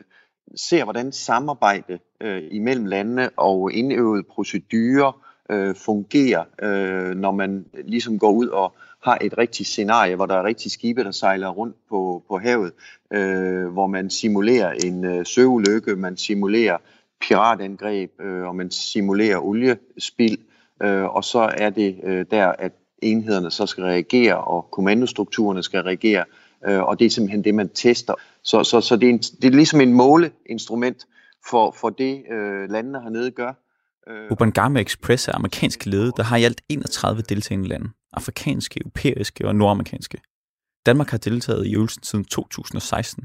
[0.56, 5.12] ser, hvordan samarbejde øh, imellem landene og indøvede procedurer
[5.50, 10.34] øh, fungerer, øh, når man ligesom går ud og har et rigtigt scenarie, hvor der
[10.34, 12.72] er rigtige skibe, der sejler rundt på, på havet,
[13.12, 16.78] øh, hvor man simulerer en øh, søulykke, man simulerer
[17.20, 20.38] piratangreb, øh, og man simulerer oliespild,
[20.82, 22.72] øh, og så er det øh, der, at
[23.02, 26.24] enhederne så skal reagere, og kommandostrukturerne skal reagere,
[26.68, 28.14] øh, og det er simpelthen det, man tester.
[28.44, 31.06] Så, så, så det, er en, det er ligesom en måleinstrument
[31.50, 33.52] for, for det, øh, landene hernede gør.
[34.08, 39.56] Øh, Express er amerikansk ledet, der har i alt 31 deltagende lande afrikanske, europæiske og
[39.56, 40.18] nordamerikanske.
[40.86, 43.24] Danmark har deltaget i øvelsen siden 2016.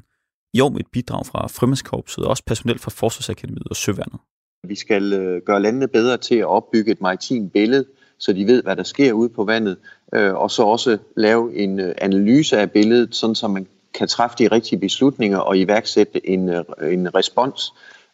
[0.53, 4.19] I år med et bidrag fra Frømandskorpset og også personel fra Forsvarsakademiet og Søværnet.
[4.67, 7.85] Vi skal øh, gøre landene bedre til at opbygge et maritimt billede,
[8.19, 9.77] så de ved, hvad der sker ude på vandet,
[10.13, 14.35] øh, og så også lave en øh, analyse af billedet, sådan så man kan træffe
[14.39, 16.49] de rigtige beslutninger og iværksætte en,
[16.81, 17.73] en respons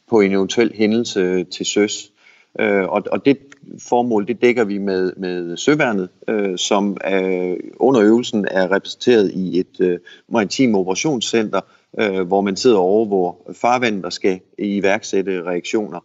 [0.09, 2.11] på en eventuel hændelse til søs.
[2.59, 3.37] Øh, og, og det
[3.79, 9.59] formål, det dækker vi med, med Søværnet, øh, som er, under øvelsen er repræsenteret i
[9.59, 11.61] et øh, maritim operationscenter,
[11.99, 15.99] øh, hvor man sidder over, hvor farvandet skal iværksætte reaktioner.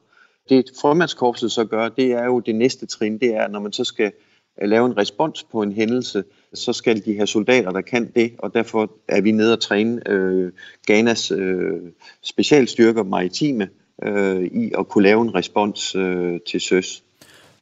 [0.49, 3.85] Det frømandskorpset så gør, det er jo det næste trin, det er, når man så
[3.85, 4.13] skal
[4.63, 8.33] øh, lave en respons på en hændelse, så skal de have soldater, der kan det,
[8.39, 10.53] og derfor er vi nede og træne øh,
[10.87, 11.81] Ghanas øh,
[12.23, 13.69] specialstyrker maritime
[14.03, 17.03] øh, i at kunne lave en respons øh, til søs.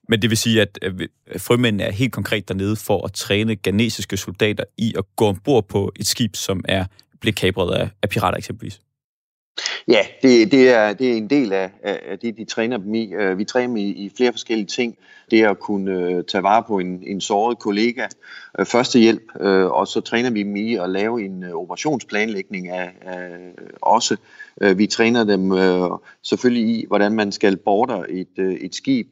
[0.08, 4.16] Men det vil sige, at øh, frømændene er helt konkret dernede for at træne ghanesiske
[4.16, 6.84] soldater i at gå ombord på et skib, som er
[7.20, 8.80] blevet kapret af, af pirater eksempelvis?
[9.88, 13.14] Ja, det, det, er, det er en del af, af det, de træner dem i.
[13.14, 14.96] Øh, vi træner dem i, i flere forskellige ting.
[15.30, 18.06] Det er at kunne øh, tage vare på en, en såret kollega,
[18.58, 19.22] øh, førstehjælp,
[19.70, 23.30] og så træner vi dem i at lave en operationsplanlægning af, af
[23.82, 24.16] også.
[24.76, 25.52] Vi træner dem
[26.22, 29.06] selvfølgelig i, hvordan man skal border et, et skib,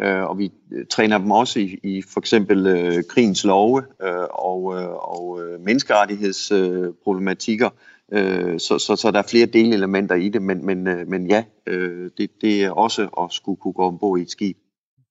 [0.00, 0.52] og vi
[0.90, 7.66] træner dem også i, i for eksempel øh, krigens love øh, og, øh, og menneskerettighedsproblematikker,
[7.66, 7.72] Øh,
[8.12, 11.44] Øh, så, så, så der er flere delelementer i det, men, men, øh, men ja,
[11.66, 14.56] øh, det, det er også at skulle kunne gå ombord i et skib.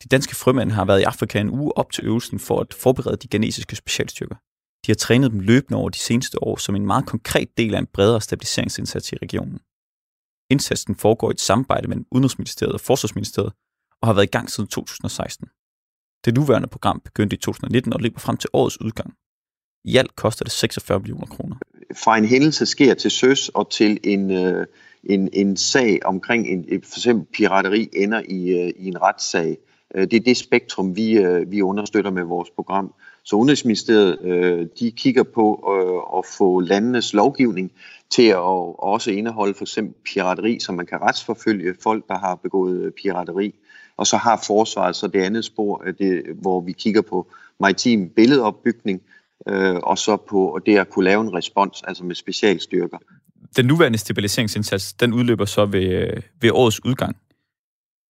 [0.03, 3.17] De danske frømænd har været i Afrika en uge op til øvelsen for at forberede
[3.17, 4.35] de genetiske specialstyrker.
[4.85, 7.79] De har trænet dem løbende over de seneste år som en meget konkret del af
[7.79, 9.59] en bredere stabiliseringsindsats i regionen.
[10.49, 13.53] Indsatsen foregår i et samarbejde mellem Udenrigsministeriet og Forsvarsministeriet
[14.01, 15.47] og har været i gang siden 2016.
[16.25, 19.13] Det nuværende program begyndte i 2019 og løber frem til årets udgang.
[19.85, 21.55] I alt koster det 46 millioner kroner.
[22.03, 24.65] Fra en hændelse sker til søs og til en, øh,
[25.03, 29.57] en, en sag omkring en, for eksempel pirateri ender i, øh, i en retssag.
[29.95, 32.93] Øh, det er det spektrum, vi, øh, vi understøtter med vores program.
[33.23, 37.71] Så Udenrigsministeriet øh, de kigger på øh, at få landenes lovgivning
[38.09, 38.37] til at
[38.79, 43.55] også indeholde for eksempel pirateri, så man kan retsforfølge folk, der har begået øh, pirateri.
[43.97, 47.27] Og så har forsvaret så det andet spor, øh, det, hvor vi kigger på
[47.59, 49.01] maritim billedopbygning,
[49.47, 52.97] øh, og så på det at kunne lave en respons, altså med specialstyrker.
[53.57, 57.15] Den nuværende stabiliseringsindsats, den udløber så ved, ved årets udgang.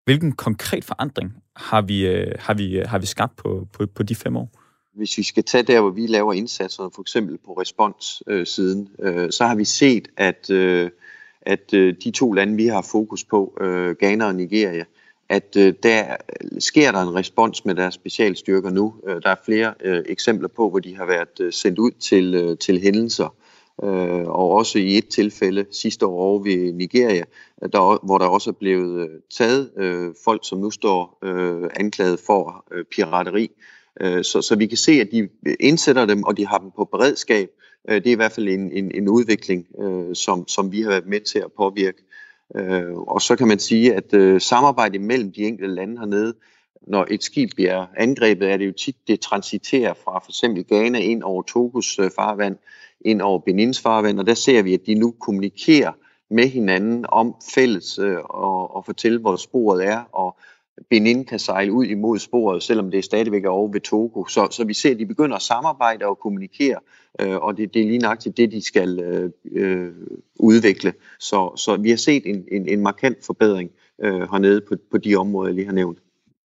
[0.04, 4.14] Hvilken konkret forandring har vi, øh, har vi, har vi skabt på, på, på de
[4.14, 4.50] fem år?
[4.94, 9.46] Hvis vi skal tage der, hvor vi laver indsatser, for eksempel på responssiden, øh, så
[9.46, 10.90] har vi set, at, øh,
[11.42, 14.84] at øh, de to lande, vi har fokus på, øh, Ghana og Nigeria,
[15.28, 18.94] at øh, der øh, sker der en respons med deres specialstyrker nu.
[19.08, 22.34] Øh, der er flere øh, eksempler på, hvor de har været øh, sendt ud til,
[22.34, 23.34] øh, til hændelser.
[23.84, 27.24] Øh, og også i et tilfælde sidste år over ved Nigeria,
[27.62, 32.20] der, hvor der også er blevet øh, taget øh, folk, som nu står øh, anklaget
[32.26, 33.50] for øh, pirateri.
[34.00, 35.28] Øh, så, så vi kan se, at de
[35.60, 37.48] indsætter dem, og de har dem på beredskab.
[37.90, 40.88] Øh, det er i hvert fald en, en, en udvikling, øh, som, som vi har
[40.88, 42.02] været med til at påvirke.
[42.56, 46.34] Øh, og så kan man sige, at øh, samarbejdet mellem de enkelte lande hernede,
[46.86, 50.98] når et skib bliver angrebet, er det jo tit, det transiterer fra for eksempel Ghana
[50.98, 52.56] ind over Togos øh, farvand,
[53.00, 55.92] ind over Benins farvand, og der ser vi, at de nu kommunikerer
[56.30, 60.36] med hinanden om fælles øh, og, og fortælle, hvor sporet er, og
[60.90, 64.24] Benin kan sejle ud imod sporet, selvom det stadigvæk er over ved Togo.
[64.24, 66.78] Så, så vi ser, at de begynder at samarbejde og kommunikere,
[67.20, 69.92] øh, og det, det er lige nøjagtigt det, de skal øh, øh,
[70.36, 70.92] udvikle.
[71.18, 73.70] Så, så vi har set en, en, en markant forbedring
[74.02, 75.98] øh, hernede på, på de områder, jeg lige har nævnt.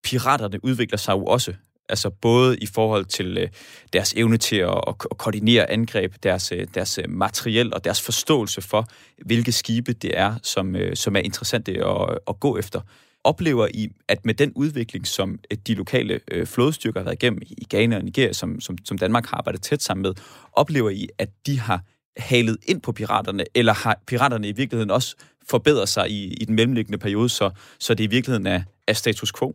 [0.04, 1.54] Piraterne udvikler sig jo også
[1.88, 3.48] Altså både i forhold til øh,
[3.92, 8.02] deres evne til at, at, at koordinere angreb, deres, øh, deres øh, materiel og deres
[8.02, 8.86] forståelse for,
[9.26, 12.80] hvilke skibe det er, som, øh, som er interessante at, at gå efter.
[13.24, 17.42] Oplever I, at med den udvikling, som øh, de lokale øh, flådestyrker har været igennem
[17.42, 20.14] i Ghana og Nigeria, som, som, som Danmark har arbejdet tæt sammen med,
[20.52, 21.80] oplever I, at de har
[22.16, 25.16] halet ind på piraterne, eller har piraterne i virkeligheden også
[25.48, 29.32] forbedret sig i, i den mellemliggende periode, så, så det i virkeligheden er, er status
[29.32, 29.54] quo?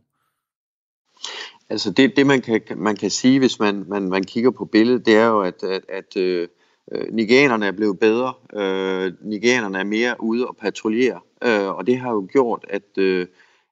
[1.69, 5.05] Altså det, det man, kan, man kan sige, hvis man, man, man kigger på billedet,
[5.05, 6.47] det er jo, at, at, at øh,
[6.91, 8.34] øh nigerianerne er blevet bedre.
[8.53, 13.27] Øh, nigerianerne er mere ude og patruljere, øh, og det har jo gjort, at, øh,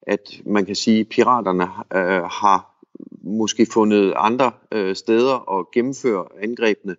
[0.08, 2.78] at man kan sige, at piraterne øh, har
[3.24, 6.96] måske fundet andre øh, steder at gennemføre angrebene,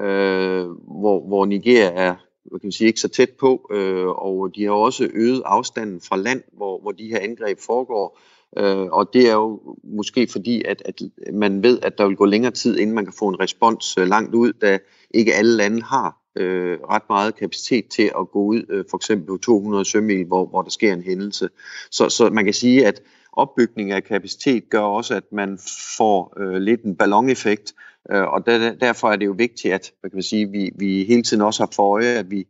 [0.00, 0.66] øh,
[1.00, 2.14] hvor, hvor Nigeria er
[2.50, 6.00] hvad kan man sige, ikke så tæt på, øh, og de har også øget afstanden
[6.00, 8.18] fra land, hvor, hvor de her angreb foregår.
[8.58, 12.24] Øh, og det er jo måske fordi, at, at man ved, at der vil gå
[12.24, 14.78] længere tid, inden man kan få en respons øh, langt ud, da
[15.10, 19.26] ikke alle lande har øh, ret meget kapacitet til at gå ud, øh, for eksempel
[19.26, 21.48] på 200 sømil, hvor, hvor der sker en hændelse.
[21.90, 25.58] Så, så man kan sige, at opbygning af kapacitet gør også, at man
[25.96, 27.74] får øh, lidt en balloneffekt,
[28.12, 31.04] øh, og der, derfor er det jo vigtigt, at hvad kan man sige, vi, vi
[31.04, 32.46] hele tiden også har for øje, at vi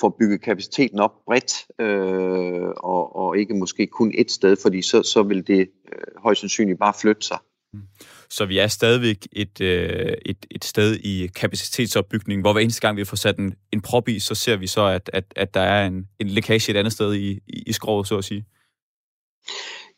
[0.00, 5.02] får bygget kapaciteten op bredt, øh, og, og ikke måske kun et sted, fordi så,
[5.02, 5.60] så vil det
[5.92, 7.38] øh, højst sandsynligt bare flytte sig.
[7.72, 7.80] Mm.
[8.30, 12.96] Så vi er stadigvæk et, øh, et, et sted i kapacitetsopbygningen, hvor hver eneste gang
[12.96, 15.60] vi får sat en, en prop i, så ser vi så, at, at, at der
[15.60, 18.44] er en, en lækage et andet sted i, i, i skroget, så at sige.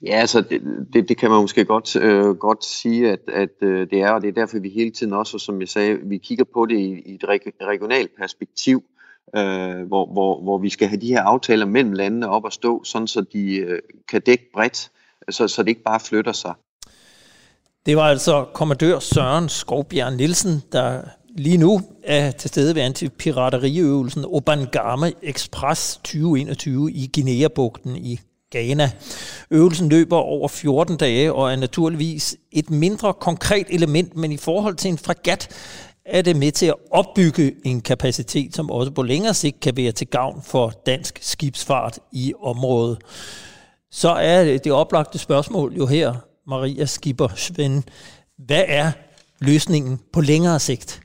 [0.02, 3.90] Ja, altså det, det, det kan man måske godt, øh, godt sige, at, at øh,
[3.90, 6.44] det er, og det er derfor, vi hele tiden også, som jeg sagde, vi kigger
[6.54, 7.24] på det i, i et
[7.62, 8.84] regionalt perspektiv,
[9.36, 12.84] øh, hvor, hvor, hvor vi skal have de her aftaler mellem landene op at stå,
[12.84, 14.90] sådan så de øh, kan dække bredt,
[15.30, 16.54] så, så det ikke bare flytter sig.
[17.86, 21.00] Det var altså kommandør Søren Skovbjerg Nielsen, der
[21.36, 28.90] lige nu er til stede ved antipirateriøvelsen Obangame Express 2021 i Guinea-bugten i Ghana.
[29.50, 34.76] Øvelsen løber over 14 dage og er naturligvis et mindre konkret element, men i forhold
[34.76, 35.48] til en fregat
[36.06, 39.92] er det med til at opbygge en kapacitet, som også på længere sigt kan være
[39.92, 42.98] til gavn for dansk skibsfart i området.
[43.90, 46.14] Så er det oplagte spørgsmål jo her,
[46.46, 47.83] Maria Skipper Svend.
[48.38, 48.92] Hvad er
[49.38, 51.00] løsningen på længere sigt?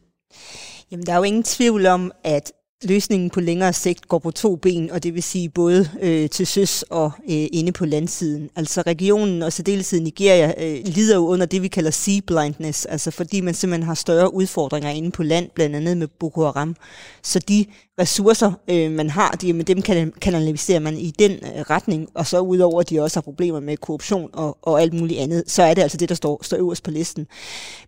[0.92, 2.52] Jamen, der er jo ingen tvivl om, at
[2.84, 6.48] løsningen på længere sigt går på to ben, og det vil sige både øh, til
[6.48, 8.50] søs og øh, inde på landsiden.
[8.56, 13.12] Altså regionen og særdeleshed Nigeria øh, lider jo under det, vi kalder sea blindness, altså
[13.12, 16.76] fordi man simpelthen har større udfordringer inde på land, blandt andet med Boko Haram.
[17.24, 17.66] Så de
[18.00, 22.28] ressourcer, øh, man har, de, med dem kan, kanaliserer man i den øh, retning, og
[22.28, 25.64] så udover at de også har problemer med korruption og, og alt muligt andet, så
[25.64, 27.28] er det altså det, der står, står øverst på listen.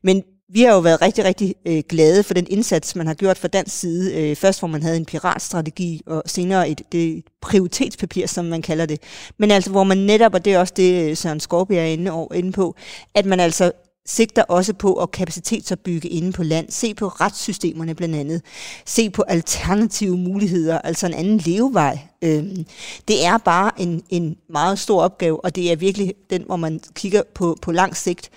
[0.03, 3.37] Men vi har jo været rigtig, rigtig øh, glade for den indsats, man har gjort
[3.37, 4.15] fra dansk side.
[4.15, 8.85] Øh, først hvor man havde en piratstrategi, og senere et det prioritetspapir, som man kalder
[8.85, 9.01] det.
[9.37, 12.11] Men altså hvor man netop, og det er også det, øh, Søren Skorby er inde,
[12.11, 12.75] over, inde på,
[13.15, 13.71] at man altså
[14.05, 18.41] sigter også på at kapacitetsopbygge inde på land, se på retssystemerne blandt andet,
[18.85, 21.99] se på alternative muligheder, altså en anden levevej.
[22.21, 22.65] Øhm,
[23.07, 26.79] det er bare en, en meget stor opgave, og det er virkelig den, hvor man
[26.95, 28.29] kigger på, på lang sigt,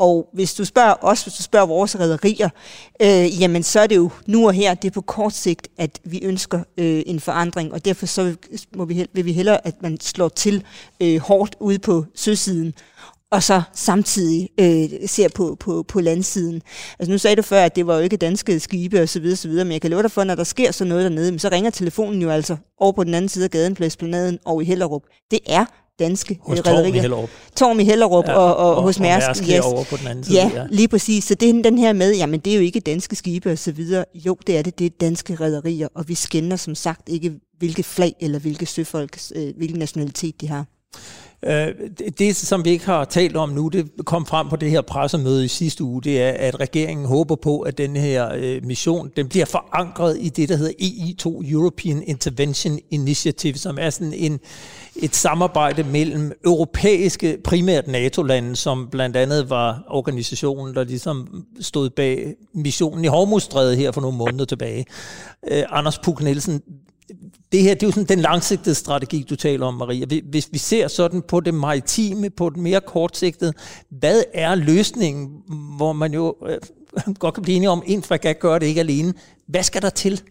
[0.00, 2.48] og hvis du spørger os, hvis du spørger vores rædderier,
[3.02, 6.00] øh, jamen så er det jo nu og her, det er på kort sigt, at
[6.04, 8.34] vi ønsker øh, en forandring, og derfor så
[8.76, 10.64] må vi, vil vi hellere, at man slår til
[11.02, 12.74] øh, hårdt ude på søsiden,
[13.32, 16.62] og så samtidig øh, ser på, på, på landsiden.
[16.98, 19.36] Altså nu sagde du før, at det var jo ikke danske skibe og så videre,
[19.36, 21.48] så videre, men jeg kan love dig for, når der sker sådan noget dernede, så
[21.52, 25.02] ringer telefonen jo altså over på den anden side af gaden, Plesplanaden og i Hellerup.
[25.30, 25.64] Det er
[26.00, 26.82] danske hos rederier.
[26.82, 27.30] Torm i Hellerup.
[27.56, 29.28] Torm i Hellerup ja, og, og, og hos Mærsk.
[29.28, 29.60] Og Mærsk yes.
[29.60, 30.38] over på den anden side.
[30.38, 31.24] Ja, ja, lige præcis.
[31.24, 33.72] Så det er den her med, jamen det er jo ikke danske skibe og så
[33.72, 34.04] videre.
[34.14, 34.78] Jo, det er det.
[34.78, 39.18] Det er danske rederier, og vi skænder som sagt ikke, hvilke flag eller hvilke søfolk,
[39.34, 40.64] øh, hvilken nationalitet de har.
[41.42, 41.68] Øh,
[42.18, 45.44] det, som vi ikke har talt om nu, det kom frem på det her pressemøde
[45.44, 49.28] i sidste uge, det er, at regeringen håber på, at den her øh, mission, den
[49.28, 54.40] bliver forankret i det, der hedder EI2, European Intervention Initiative, som er sådan en,
[54.96, 62.34] et samarbejde mellem europæiske, primært NATO-lande, som blandt andet var organisationen, der ligesom stod bag
[62.52, 64.86] missionen i Hormuzstrædet her for nogle måneder tilbage.
[65.50, 66.62] Øh, Anders Puk Nielsen,
[67.52, 70.20] det her det er jo sådan den langsigtede strategi, du taler om, Maria.
[70.24, 73.52] Hvis vi ser sådan på det maritime, på det mere kortsigtede,
[73.88, 75.42] hvad er løsningen,
[75.76, 76.58] hvor man jo øh,
[77.18, 79.14] godt kan blive enige om, en fregat gør det ikke alene.
[79.46, 80.22] Hvad skal der til?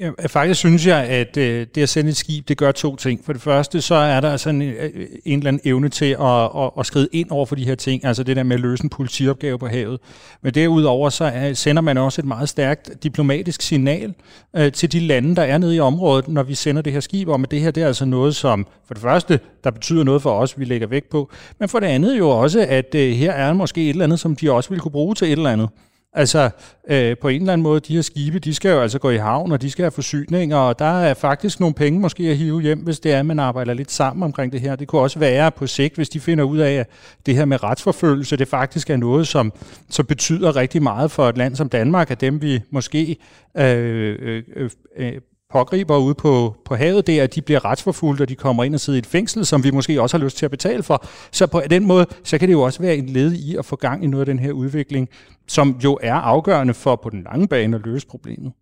[0.00, 2.96] Ja, øh, faktisk synes jeg, at øh, det at sende et skib, det gør to
[2.96, 3.24] ting.
[3.24, 4.90] For det første, så er der altså en, øh,
[5.24, 8.04] en eller anden evne til at, at, at skride ind over for de her ting,
[8.04, 10.00] altså det der med at løse en politiopgave på havet.
[10.42, 14.14] Men derudover, så er, sender man også et meget stærkt diplomatisk signal
[14.56, 17.28] øh, til de lande, der er nede i området, når vi sender det her skib
[17.28, 20.22] om, at det her det er altså noget, som for det første, der betyder noget
[20.22, 21.30] for os, vi lægger vægt på,
[21.60, 24.36] men for det andet jo også, at øh, her er måske et eller andet, som
[24.36, 25.68] de også vil kunne bruge til et eller andet.
[26.12, 26.50] Altså,
[26.88, 29.16] øh, på en eller anden måde, de her skibe, de skal jo altså gå i
[29.16, 32.62] havn, og de skal have forsyninger, og der er faktisk nogle penge måske at hive
[32.62, 34.76] hjem, hvis det er, at man arbejder lidt sammen omkring det her.
[34.76, 36.88] Det kunne også være på sigt, hvis de finder ud af, at
[37.26, 39.52] det her med retsforfølgelse, det faktisk er noget, som,
[39.90, 43.16] som betyder rigtig meget for et land som Danmark, at dem vi måske
[43.56, 45.12] øh, øh, øh, øh
[45.50, 48.74] pågriber ude på, på havet, det er, at de bliver retsforfulgt, og de kommer ind
[48.74, 51.06] og sidder i et fængsel, som vi måske også har lyst til at betale for.
[51.32, 53.76] Så på den måde, så kan det jo også være en led i at få
[53.76, 55.08] gang i noget af den her udvikling,
[55.46, 58.52] som jo er afgørende for på den lange bane at løse problemet.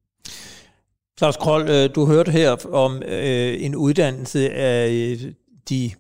[1.18, 5.32] Claus Kroll, øh, du hørte her om øh, en uddannelse af øh,
[5.68, 5.91] de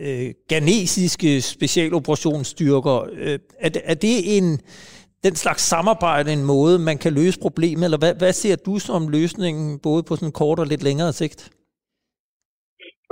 [0.00, 3.08] øh, ganesiske specialoperationsstyrker.
[3.12, 4.60] Øh, er, er det en
[5.26, 9.02] den slags samarbejde en måde, man kan løse problemet, eller hvad, hvad ser du som
[9.16, 11.40] løsningen, både på sådan kort og lidt længere sigt?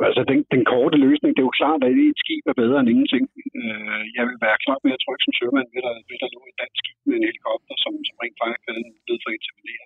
[0.06, 2.92] Altså, den, den korte løsning, det er jo klart, at et skib er bedre end
[2.92, 3.24] ingenting.
[3.60, 6.40] Øh, jeg vil være klar med at trykke som sømand, ved der, ved der lå
[6.50, 9.84] et dansk skib med en helikopter, som, som rent faktisk havde en for at intervenere.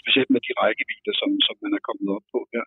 [0.00, 2.64] Specielt med de rækkevidder, som, som man er kommet op på her.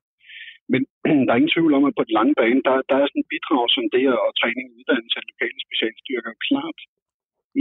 [0.73, 0.81] Men
[1.25, 3.31] der er ingen tvivl om, at på den lange bane, der, der er sådan et
[3.33, 6.79] bidrag som det og træning og uddannelse af lokale specialstyrker klart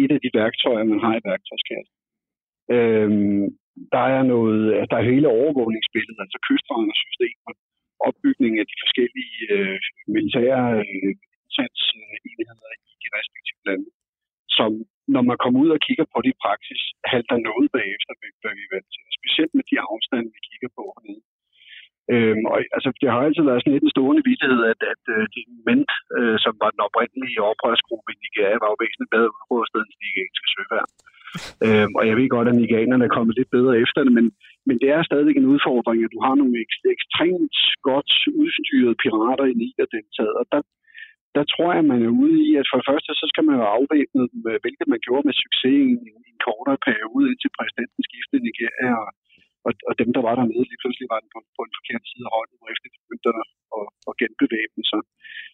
[0.03, 1.97] et af de værktøjer, man har i værktøjskassen.
[2.75, 3.45] Øhm,
[3.95, 4.61] der er noget,
[4.91, 7.53] der er hele overvågningsbilledet, altså kystvandersystemer,
[8.09, 9.79] opbygningen af de forskellige øh,
[10.15, 11.13] militære øh,
[11.45, 13.89] indsatsenheder i de respektive lande,
[14.59, 14.71] som
[15.15, 16.83] når man kommer ud og kigger på det i praksis,
[17.13, 19.05] halter noget bagefter, hvad vi vant til.
[19.19, 21.23] Specielt med de afstande, vi kigger på hernede.
[22.15, 25.25] Øhm, og, altså, det har altid været sådan lidt en stående vidtighed, at, at uh,
[25.35, 25.87] de mænd,
[26.19, 30.03] uh, som var den oprindelige oprørsgruppe i Nigeria, var jo væsentligt bedre udrustet end de
[30.05, 30.91] nigerianske søværn.
[31.67, 34.27] øhm, og jeg ved godt, at nigerianerne er kommet lidt bedre efter det, men,
[34.69, 37.59] men det er stadig en udfordring, at du har nogle ek- ekstremt
[37.89, 40.63] godt udstyrede pirater i Niger-deltaget, og der,
[41.37, 43.67] der tror jeg, man er ude i, at for det første, så skal man jo
[43.77, 47.57] afvæbne dem, øh, hvilket man gjorde med succes i en, i en kortere periode, indtil
[47.59, 49.11] præsidenten skiftede i Nigeria, og
[49.67, 52.27] og, og dem, der var dernede, lige pludselig var den på, på en forkert side
[52.29, 53.47] af hånden, hvor efter de begyndte at,
[53.79, 55.03] at, at genbevæbne sig.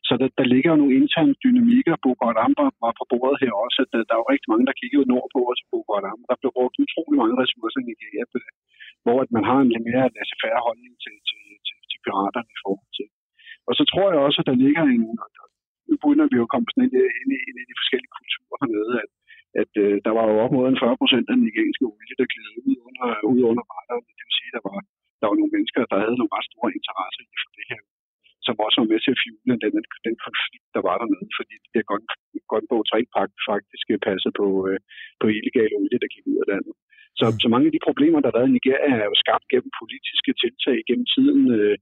[0.08, 1.94] Så der, der ligger jo nogle interne dynamikker.
[2.04, 4.80] Boko Amber var på bordet her også, at der, der er jo rigtig mange, der
[4.80, 6.26] kiggede nordpå også Boko Amber.
[6.30, 8.50] Der blev brugt utrolig mange ressourcer i Nigeria, øh,
[9.04, 12.60] hvor at man har en lidt mere laissez holdning til, til, til, til piraterne i
[12.64, 13.08] forhold til.
[13.68, 15.04] Og så tror jeg også, at der ligger en,
[15.88, 18.56] nu begynder vi jo at komme sådan ind, ind, ind, ind i de forskellige kulturer
[18.62, 19.10] hernede, at
[19.62, 22.32] at øh, der var jo op mod en 40 procent af den nigerianske olie, der
[22.32, 24.06] gled ud under, ud under radaren.
[24.18, 24.78] Det vil sige, at der var,
[25.20, 27.82] der var nogle mennesker, der havde nogle ret store interesser i for det her,
[28.46, 29.72] som også var med til at fjule den, den,
[30.06, 31.84] den konflikt, der var dernede, fordi det der
[32.50, 32.98] Gunboat 3
[33.54, 34.78] faktisk passede på, øh,
[35.20, 36.74] på illegal olie, der gik ud af landet.
[37.18, 39.72] Så, så mange af de problemer, der har været i Nigeria, er jo skabt gennem
[39.80, 41.42] politiske tiltag gennem tiden.
[41.58, 41.76] Øh,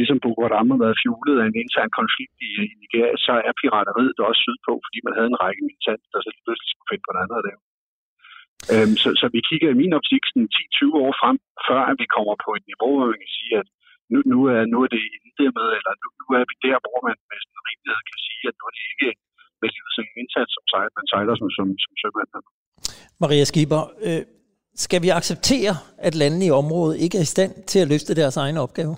[0.00, 3.52] ligesom Boko Haram har været fjulet af en intern konflikt i, i Nigeria, så er
[3.60, 7.12] pirateriet også sydpå, fordi man havde en række militanter, der så pludselig skulle finde på
[7.12, 7.60] noget andet at lave.
[8.72, 11.36] Øhm, så, så vi kigger i min optik 10-20 år frem,
[11.66, 13.68] før at vi kommer på et niveau, hvor man kan sige, at
[14.12, 15.02] nu, nu, er, nu er det
[15.58, 18.54] med, eller nu, nu er vi der, hvor man med sådan rimelighed kan sige, at
[18.58, 19.10] nu er det ikke
[19.60, 22.30] med livet som indsats, som sejler, man sejler som, som, som sømand.
[23.22, 24.22] Maria Skiber, øh,
[24.84, 25.74] skal vi acceptere,
[26.06, 28.96] at landene i området ikke er i stand til at løfte deres egne opgaver?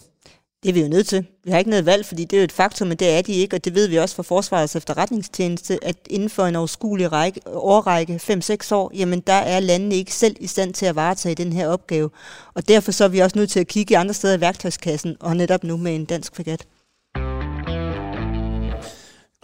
[0.63, 1.27] Det er vi jo nødt til.
[1.45, 3.33] Vi har ikke noget valg, fordi det er jo et faktum, men det er de
[3.33, 7.41] ikke, og det ved vi også fra Forsvarets efterretningstjeneste, at inden for en overskuelig række,
[7.47, 11.53] årrække, 5-6 år, jamen der er landene ikke selv i stand til at varetage den
[11.53, 12.11] her opgave.
[12.55, 15.37] Og derfor så er vi også nødt til at kigge andre steder i værktøjskassen, og
[15.37, 16.67] netop nu med en dansk fregat.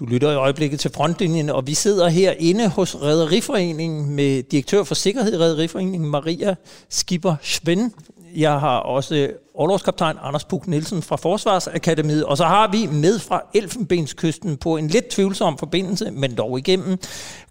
[0.03, 4.95] Du lytter i øjeblikket til frontlinjen, og vi sidder herinde hos Rederiforeningen med direktør for
[4.95, 6.55] sikkerhed i Rederiforeningen, Maria
[6.89, 7.91] Skipper Svend
[8.37, 13.43] jeg har også overlovskaptajn Anders Puk Nielsen fra Forsvarsakademiet, og så har vi med fra
[13.55, 16.99] Elfenbenskysten på en lidt tvivlsom forbindelse, men dog igennem.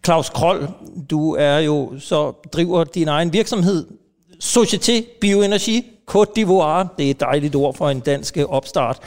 [0.06, 0.68] Claus Kroll,
[1.10, 3.88] du er jo så driver din egen virksomhed,
[4.44, 9.00] Société Bioenergi Côte d'Ivoire, det er et dejligt ord for en dansk opstart.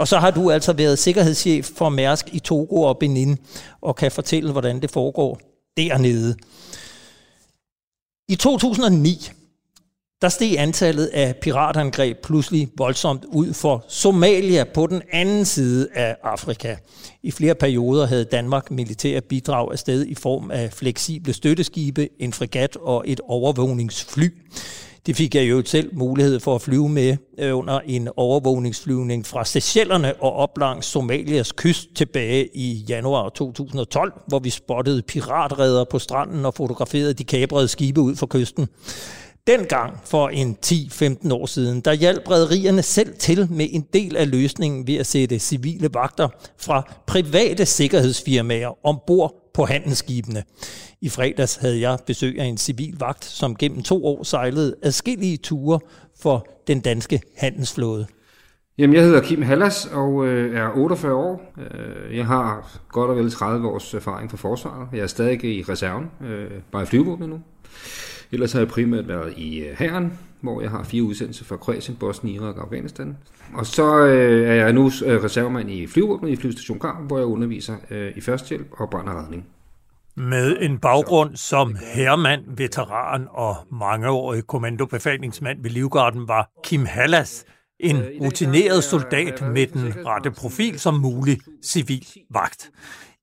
[0.00, 3.38] Og så har du altså været sikkerhedschef for Mærsk i Togo og Benin,
[3.80, 5.40] og kan fortælle, hvordan det foregår
[5.76, 6.36] dernede.
[8.28, 9.30] I 2009,
[10.22, 16.16] der steg antallet af piratangreb pludselig voldsomt ud for Somalia på den anden side af
[16.22, 16.76] Afrika.
[17.22, 22.76] I flere perioder havde Danmark militære bidrag afsted i form af fleksible støtteskibe, en fregat
[22.76, 24.28] og et overvågningsfly.
[25.06, 29.44] Det fik jeg jo selv mulighed for at flyve med øh, under en overvågningsflyvning fra
[29.44, 35.98] Seychellerne og op langs Somalias kyst tilbage i januar 2012, hvor vi spottede piratredder på
[35.98, 38.68] stranden og fotograferede de kabrede skibe ud for kysten.
[39.46, 44.30] Dengang for en 10-15 år siden, der hjalp rædderierne selv til med en del af
[44.30, 46.28] løsningen ved at sætte civile vagter
[46.58, 50.42] fra private sikkerhedsfirmaer ombord på handelsskibene.
[51.00, 55.36] I fredags havde jeg besøg af en civil vagt, som gennem to år sejlede adskillige
[55.36, 55.80] ture
[56.22, 58.06] for den danske handelsflåde.
[58.78, 61.54] Jamen, jeg hedder Kim Hallas og øh, er 48 år.
[61.58, 64.88] Øh, jeg har godt og vel 30 års erfaring fra forsvaret.
[64.92, 67.40] Jeg er stadig i reserven, øh, bare i flyvevåbnet nu.
[68.32, 71.96] Ellers har jeg primært været i øh, hæren, hvor jeg har fire udsendelser fra Kroatien,
[71.96, 73.16] Bosnien, Irak og Afghanistan.
[73.54, 77.26] Og så øh, er jeg nu øh, reservemand i flyvåbnet i Flyvestation Karl, hvor jeg
[77.26, 79.46] underviser øh, i førstehjælp og brand og redning.
[80.16, 87.44] Med en baggrund som herremand, veteran og mangeårig kommandobefalingsmand ved Livgarden var Kim Hallas
[87.80, 92.70] en rutineret soldat med den rette profil som mulig civil vagt.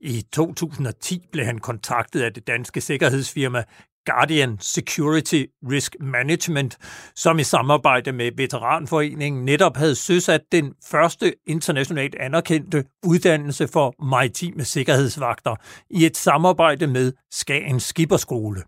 [0.01, 3.63] I 2010 blev han kontaktet af det danske sikkerhedsfirma
[4.07, 6.77] Guardian Security Risk Management,
[7.15, 14.63] som i samarbejde med Veteranforeningen netop havde søsat den første internationalt anerkendte uddannelse for maritime
[14.63, 15.55] sikkerhedsvagter
[15.89, 18.63] i et samarbejde med Skagen Skipperskole.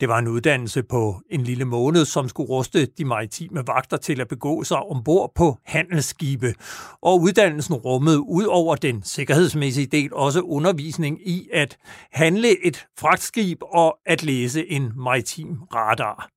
[0.00, 4.20] Det var en uddannelse på en lille måned, som skulle ruste de maritime vagter til
[4.20, 6.54] at begå sig ombord på handelsskibe.
[7.02, 11.76] Og uddannelsen rummede ud over den sikkerhedsmæssige del også undervisning i at
[12.12, 16.28] handle et fragtskib og at læse en maritim radar.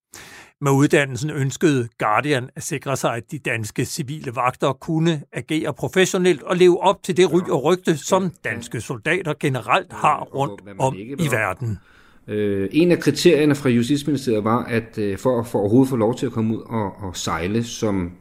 [0.62, 6.44] Med uddannelsen ønskede Guardian at sikre sig, at de danske civile vagter kunne agere professionelt
[6.44, 10.96] og leve op til det ry og rygte, som danske soldater generelt har rundt om
[10.98, 11.80] i verden.
[12.28, 16.16] Øh, en af kriterierne fra Justitsministeriet var, at øh, for at for overhovedet få lov
[16.16, 18.12] til at komme ud og, og sejle som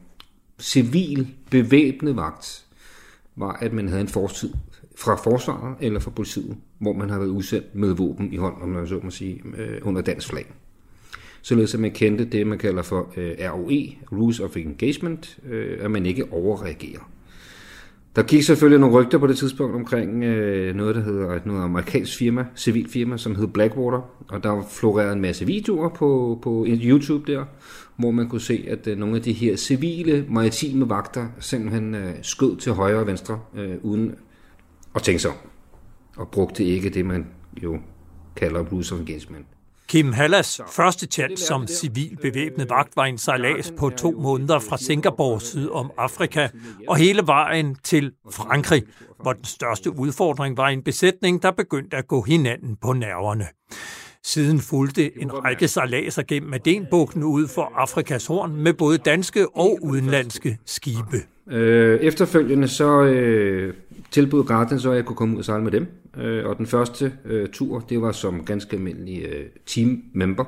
[0.59, 2.65] civil bevæbnet vagt,
[3.35, 4.53] var, at man havde en fortid
[4.97, 8.69] fra forsvaret eller fra politiet, hvor man har været udsendt med våben i hånden, om
[8.69, 10.45] man så må sige, øh, under dansk flag.
[11.41, 15.91] Således at man kendte det, man kalder for øh, ROE, Rules of Engagement, øh, at
[15.91, 17.09] man ikke overreagerer.
[18.15, 21.63] Der gik selvfølgelig nogle rygter på det tidspunkt omkring øh, noget, der hedder et noget
[21.63, 26.65] amerikansk firma, civil firma, som hed Blackwater, og der florerede en masse videoer på, på
[26.67, 27.45] YouTube der,
[27.95, 32.13] hvor man kunne se, at øh, nogle af de her civile maritime vagter simpelthen øh,
[32.21, 34.15] skød til højre og venstre, øh, uden
[34.95, 35.37] at tænke sig om,
[36.17, 37.27] og brugte ikke det, man
[37.63, 37.79] jo
[38.35, 39.45] kalder blues of engagement.
[39.93, 44.77] Kim Hallas første chance som civil bevæbnet vagt var en sejlads på to måneder fra
[44.77, 46.47] Singapore syd om Afrika
[46.87, 48.83] og hele vejen til Frankrig,
[49.21, 53.45] hvor den største udfordring var en besætning, der begyndte at gå hinanden på nerverne.
[54.23, 59.79] Siden fulgte en række sejladser gennem Adenbugten ud for Afrikas horn med både danske og
[59.81, 61.17] udenlandske skibe.
[61.51, 63.73] Øh, efterfølgende så øh,
[64.13, 65.87] tilbød Guardian så, at jeg kunne komme ud og sejle med dem.
[66.17, 70.45] Øh, og den første øh, tur, det var som ganske almindelig øh, team-member.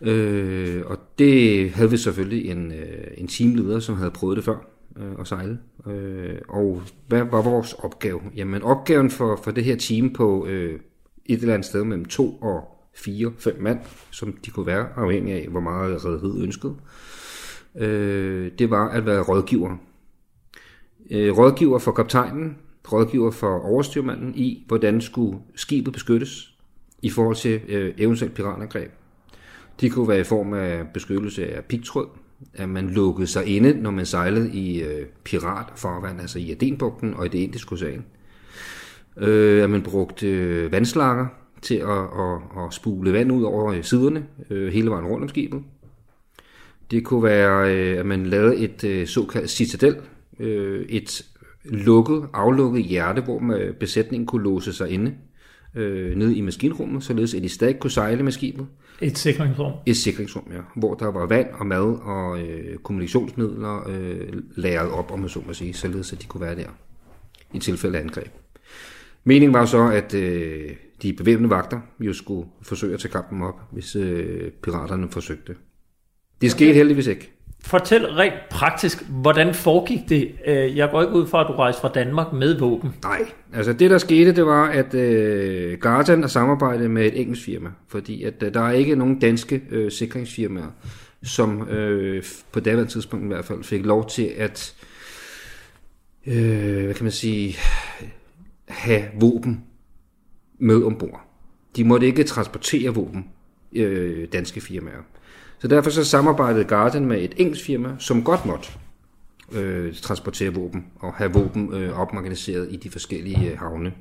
[0.00, 4.56] Øh, og det havde vi selvfølgelig en, øh, en teamleder, som havde prøvet det før
[4.96, 5.58] øh, at sejle.
[5.86, 8.20] Øh, og hvad var vores opgave?
[8.36, 10.80] Jamen opgaven for, for det her team på øh,
[11.26, 13.78] et eller andet sted mellem to og fire, fem mand,
[14.10, 16.74] som de kunne være, afhængig af, hvor meget redhed ønskede,
[17.78, 19.76] øh, det var at være rådgiver.
[21.12, 22.56] Øh, rådgiver for kaptajnen,
[22.92, 26.54] rådgiver for overstyrmanden i, hvordan skulle skibet beskyttes
[27.02, 28.90] i forhold til øh, eventuelt piratangreb.
[29.80, 32.08] De kunne være i form af beskyttelse af pigtråd,
[32.54, 37.26] at man lukkede sig inde, når man sejlede i øh, piratfarvand, altså i Adenbugten og
[37.26, 38.04] i det indiske ocean.
[39.16, 41.26] Øh, at man brugte øh, vandslanger
[41.62, 45.28] til at, at, at spule vand ud over øh, siderne øh, hele vejen rundt om
[45.28, 45.62] skibet.
[46.90, 49.96] Det kunne være, øh, at man lavede et øh, såkaldt citadel,
[50.38, 51.24] øh, et
[51.64, 55.14] lukket, aflukket hjerte, hvor man, besætningen kunne låse sig inde
[55.74, 58.66] øh, nede i maskinrummet, således at de stadig kunne sejle med skibet.
[59.00, 59.72] Et sikringsrum?
[59.86, 60.60] Et sikringsrum, ja.
[60.76, 65.40] Hvor der var vand og mad og øh, kommunikationsmidler øh, lagret op, om man så
[65.46, 66.68] må sige, således at de kunne være der
[67.54, 68.28] i tilfælde af angreb.
[69.24, 70.70] Meningen var så, at øh,
[71.02, 75.54] de bevæbnede vagter jo skulle forsøge at tage kampen op, hvis øh, piraterne forsøgte.
[76.40, 77.32] Det skete heldigvis ikke.
[77.64, 80.32] Fortæl rent praktisk, hvordan foregik det?
[80.46, 82.94] Øh, jeg går ikke ud fra, at du rejste fra Danmark med våben.
[83.02, 83.20] Nej,
[83.52, 87.70] altså det der skete, det var, at øh, Gartan har samarbejdet med et engelsk firma,
[87.88, 90.70] fordi at øh, der er ikke nogen danske øh, sikringsfirmaer,
[91.22, 94.74] som øh, på daværende tidspunkt i hvert fald fik lov til at,
[96.26, 97.56] øh, hvad kan man sige,
[98.68, 99.64] have våben
[100.58, 101.20] med ombord.
[101.76, 103.28] De måtte ikke transportere våben,
[103.72, 105.02] øh, danske firmaer.
[105.62, 108.68] Så derfor så samarbejdede Garden med et engelsk firma, som godt måtte
[109.52, 113.92] øh, transportere våben og have våben øh, opmagasineret i de forskellige øh, havne,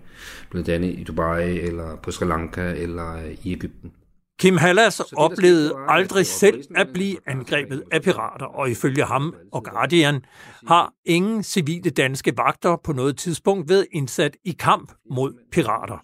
[0.50, 3.92] blandt andet i Dubai eller på Sri Lanka eller øh, i Ægypten.
[4.42, 10.22] Kim Hallas oplevede aldrig selv at blive angrebet af pirater, og ifølge ham og Guardian
[10.68, 15.98] har ingen civile danske vagter på noget tidspunkt været indsat i kamp mod pirater.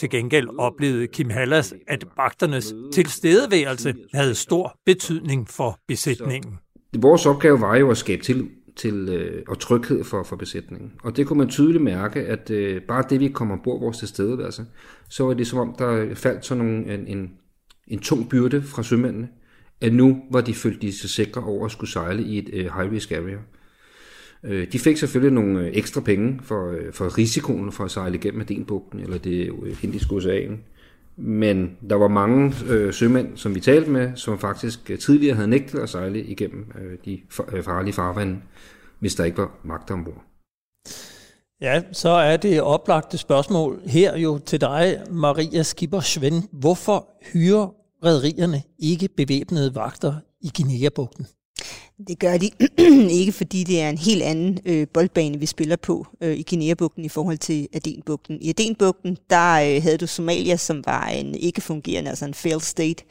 [0.00, 6.58] Til gengæld oplevede Kim Hallas, at vagternes tilstedeværelse havde stor betydning for besætningen.
[6.98, 10.92] Vores opgave var jo at skabe til, til øh, og tryghed for, for besætningen.
[11.02, 14.64] Og det kunne man tydeligt mærke, at øh, bare det, vi kom ombord vores tilstedeværelse,
[15.08, 17.30] så var det som om, der faldt sådan nogle, en, en,
[17.86, 19.28] en tung byrde fra sømændene,
[19.80, 22.64] at nu var de følt de sig sikre over at skulle sejle i et øh,
[22.64, 23.38] high-risk area.
[24.44, 28.14] Øh, de fik selvfølgelig nogle øh, ekstra penge for, øh, for risikoen for at sejle
[28.14, 30.60] igennem Adenbugten eller det uh, indiske ocean.
[31.16, 35.78] Men der var mange øh, sømænd, som vi talte med, som faktisk tidligere havde nægtet
[35.78, 37.20] at sejle igennem øh, de
[37.62, 38.40] farlige farvande,
[38.98, 40.24] hvis der ikke var magter ombord.
[41.60, 46.42] Ja, så er det oplagte spørgsmål her jo til dig, Maria Skipper Svend.
[46.52, 51.26] Hvorfor hyrer rædderierne ikke bevæbnede vagter i Guinea-bugten?
[51.98, 52.50] Det gør de
[53.20, 57.04] ikke, fordi det er en helt anden øh, boldbane, vi spiller på øh, i Guinea-bugten
[57.04, 58.38] i forhold til Adenbugten.
[58.40, 63.04] I Adenbugten, der øh, havde du Somalia, som var en ikke-fungerende, altså en failed state.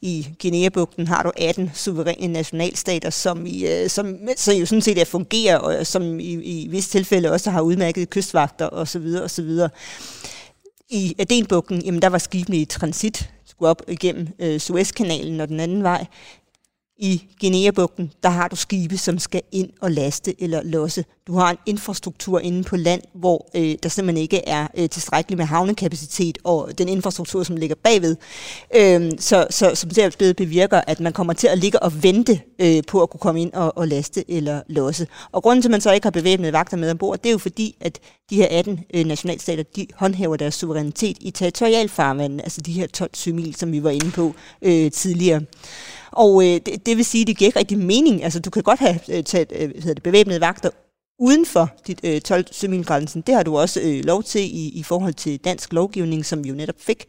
[0.00, 4.98] I Guinea-bugten har du 18 suveræne nationalstater, som, i, øh, som, som jo sådan set
[4.98, 9.06] er fungerer, og som i, i visse tilfælde også har udmærket kystvagter osv.
[9.24, 9.58] osv.
[10.90, 15.60] I Adenbugten, jamen der var skibene i transit, skulle op igennem øh, Suezkanalen og den
[15.60, 16.06] anden vej
[16.98, 21.04] i Guinea-bugten, der har du skibe, som skal ind og laste eller losse.
[21.26, 25.38] Du har en infrastruktur inde på land, hvor øh, der simpelthen ikke er øh, tilstrækkeligt
[25.38, 28.16] med havnekapacitet, og den infrastruktur, som ligger bagved,
[28.76, 32.82] øh, så, så, som derved bevirker, at man kommer til at ligge og vente øh,
[32.88, 35.06] på at kunne komme ind og, og laste eller losse.
[35.32, 37.38] Og grunden til, at man så ikke har bevæbnede vagter med ombord, det er jo
[37.38, 37.98] fordi, at
[38.30, 43.10] de her 18 øh, nationalstater, de håndhæver deres suverænitet i territorialfarvandet, altså de her 12
[43.14, 45.40] sømil, som vi var inde på øh, tidligere.
[46.12, 48.24] Og øh, det, det vil sige, at det giver ikke rigtig mening.
[48.24, 50.70] Altså, du kan godt have taget øh, øh hedder det, bevæbnede vagter
[51.22, 53.20] uden for dit øh, 12 sømilgrænsen.
[53.20, 56.48] Det har du også øh, lov til i, i forhold til dansk lovgivning, som vi
[56.48, 57.04] jo netop fik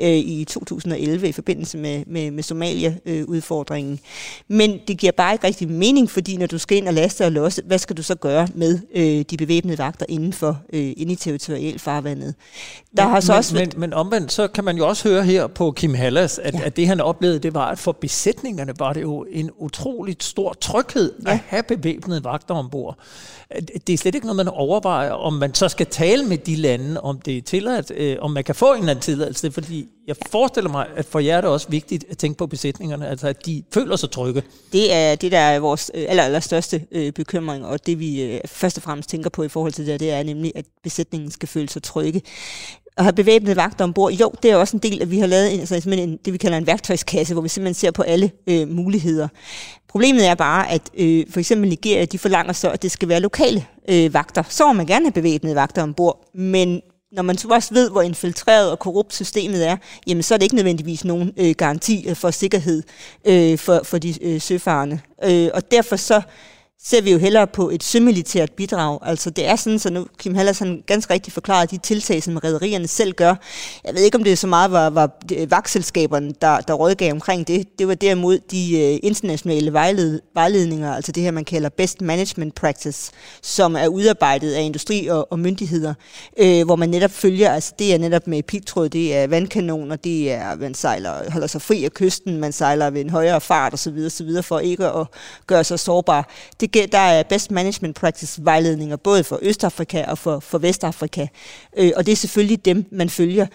[0.00, 3.92] øh, i 2011 i forbindelse med, med, med Somalia-udfordringen.
[3.92, 7.24] Øh, Men det giver bare ikke rigtig mening, fordi når du skal ind og laste
[7.24, 10.92] og losse, hvad skal du så gøre med øh, de bevæbnede vagter inden for øh,
[10.96, 12.34] inde i territorialfarvandet?
[12.96, 15.24] Der men, har så men, også men, men omvendt, så kan man jo også høre
[15.24, 16.60] her på Kim Hallas, at, ja.
[16.64, 20.52] at det han oplevede, det var, at for besætningerne var det jo en utroligt stor
[20.52, 21.32] tryghed ja.
[21.32, 22.98] at have bevæbnede vagter ombord.
[23.86, 27.00] Det er slet ikke noget, man overvejer, om man så skal tale med de lande,
[27.00, 30.16] om det er tilladt, øh, om man kan få en eller anden tilladelse, fordi jeg
[30.30, 33.46] forestiller mig, at for jer er det også vigtigt at tænke på besætningerne, altså at
[33.46, 34.42] de føler sig trygge.
[34.72, 38.22] Det er det, der er vores øh, aller, aller største øh, bekymring, og det vi
[38.22, 41.30] øh, først og fremmest tænker på i forhold til det, det er nemlig, at besætningen
[41.30, 42.22] skal føle sig trygge
[42.98, 45.54] at have bevæbnede vagter ombord, jo, det er også en del, at vi har lavet
[45.54, 48.68] en, altså en, det, vi kalder en værktøjskasse, hvor vi simpelthen ser på alle øh,
[48.68, 49.28] muligheder.
[49.88, 53.20] Problemet er bare, at øh, for eksempel Nigeria, de forlanger så, at det skal være
[53.20, 54.42] lokale øh, vagter.
[54.48, 56.82] Så må man gerne have bevæbnede vagter ombord, men
[57.12, 59.76] når man så også ved, hvor infiltreret og korrupt systemet er,
[60.06, 62.82] jamen så er det ikke nødvendigvis nogen øh, garanti øh, for sikkerhed
[63.24, 65.00] øh, for, for de øh, søfarende.
[65.24, 66.22] Øh, og derfor så
[66.82, 68.98] ser vi jo hellere på et sømilitært bidrag.
[69.02, 72.36] Altså det er sådan, så nu Kim Hallas han ganske rigtigt forklarer de tiltag, som
[72.36, 73.34] rædderierne selv gør.
[73.84, 77.48] Jeg ved ikke, om det så meget var, var øh, vagtselskaberne, der, der rådgav omkring
[77.48, 77.78] det.
[77.78, 82.54] Det var derimod de øh, internationale vejled, vejledninger, altså det her, man kalder Best Management
[82.54, 83.12] Practice,
[83.42, 85.94] som er udarbejdet af industri og, og myndigheder,
[86.38, 90.32] øh, hvor man netop følger, altså det er netop med pigtråd, det er vandkanoner, det
[90.32, 93.98] er, man sejler, holder sig fri af kysten, man sejler ved en højere fart osv.,
[94.06, 94.42] osv.
[94.42, 95.06] for ikke at
[95.46, 96.28] gøre sig sårbar.
[96.60, 101.26] Det det, der er best management practice vejledninger, både for Østafrika og for, for Vestafrika.
[101.76, 103.46] Øh, og det er selvfølgelig dem, man følger.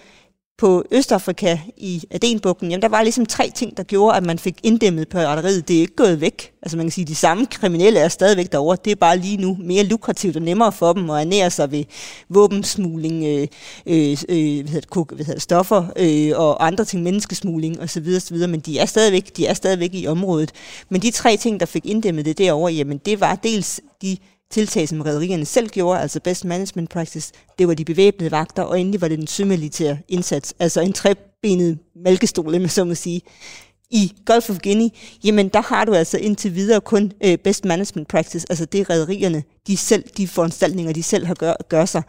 [0.58, 4.54] På Østafrika i Adenbugten, jamen der var ligesom tre ting, der gjorde, at man fik
[4.62, 5.68] inddæmmet pirateriet.
[5.68, 6.52] Det er ikke gået væk.
[6.62, 8.76] Altså man kan sige, at de samme kriminelle er stadigvæk derovre.
[8.84, 11.84] Det er bare lige nu mere lukrativt og nemmere for dem at ernære sig ved
[12.28, 13.48] våbensmugling, øh,
[13.86, 18.08] øh, øh hvad hedder det, hvad hedder det, stoffer øh, og andre ting, menneskesmugling osv.
[18.16, 18.36] osv.
[18.36, 20.52] Men de er, stadigvæk, de er stadigvæk i området.
[20.88, 24.16] Men de tre ting, der fik inddæmmet det derovre, jamen det var dels de
[24.54, 28.80] tiltag, som rædderierne selv gjorde, altså best management practice, det var de bevæbnede vagter, og
[28.80, 33.20] endelig var det den sømilitære indsats, altså en trebenet malkestol, med så må sige.
[33.90, 34.88] I Gulf of Guinea,
[35.24, 38.90] jamen der har du altså indtil videre kun øh, best management practice, altså det er
[38.90, 42.02] rædderierne, de selv, de foranstaltninger, de selv har gør, gør sig.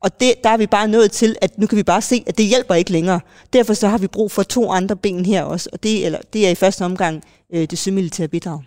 [0.00, 2.38] Og det, der er vi bare nået til, at nu kan vi bare se, at
[2.38, 3.20] det hjælper ikke længere.
[3.52, 6.46] Derfor så har vi brug for to andre ben her også, og det, eller, det
[6.46, 7.22] er i første omgang
[7.54, 8.60] øh, det sømilitære bidrag.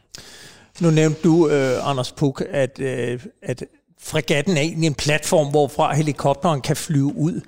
[0.79, 3.63] Nu nævnte du, øh, Anders Puk, at, øh, at
[4.01, 7.41] fregatten er egentlig en platform, hvorfra helikopteren kan flyve ud.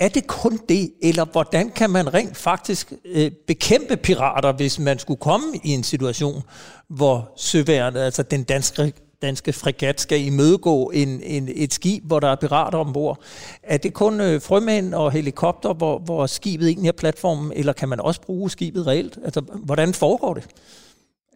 [0.00, 4.98] Er det kun det, eller hvordan kan man rent faktisk øh, bekæmpe pirater, hvis man
[4.98, 6.42] skulle komme i en situation,
[6.88, 12.28] hvor søværnet, altså den danske danske fregat skal imødegå en, en, et skib, hvor der
[12.28, 13.20] er pirater ombord.
[13.62, 17.88] Er det kun øh, frømænd og helikopter, hvor, hvor skibet egentlig er platformen, eller kan
[17.88, 19.18] man også bruge skibet reelt?
[19.24, 20.44] Altså, hvordan foregår det?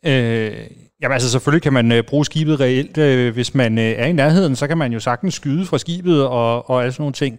[0.06, 0.52] Øh,
[1.02, 2.98] Jamen altså selvfølgelig kan man øh, bruge skibet reelt.
[2.98, 6.26] Øh, hvis man øh, er i nærheden, så kan man jo sagtens skyde fra skibet
[6.26, 7.38] og, og alle sådan nogle ting.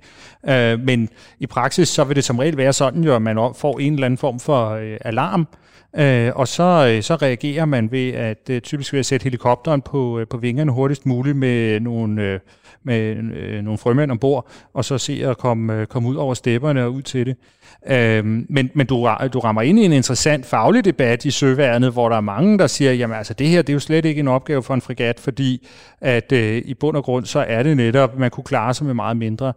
[0.50, 1.10] Øh, men
[1.40, 4.06] i praksis så vil det som regel være sådan, jo, at man får en eller
[4.06, 5.48] anden form for øh, alarm,
[5.98, 9.82] Øh, og så, øh, så reagerer man ved at øh, typisk ved at sætte helikopteren
[9.82, 12.40] på, øh, på vingerne hurtigst muligt med nogle,
[12.84, 13.16] med
[13.62, 17.26] nogle frømænd ombord, og så se at komme, komme ud over stepperne og ud til
[17.26, 17.36] det.
[17.88, 22.10] Øh, men men du, du rammer ind i en interessant faglig debat i søværnet, hvor
[22.10, 24.28] der er mange, der siger, jamen altså det her, det er jo slet ikke en
[24.28, 25.68] opgave for en fregat, fordi
[26.02, 28.86] at øh, i bund og grund, så er det netop, at man kunne klare sig
[28.86, 29.54] med meget mindre.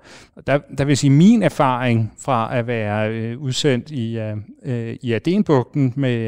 [0.46, 4.18] Der, der vil sige, min erfaring fra at være øh, udsendt i,
[4.64, 6.23] øh, i Adenbugten med,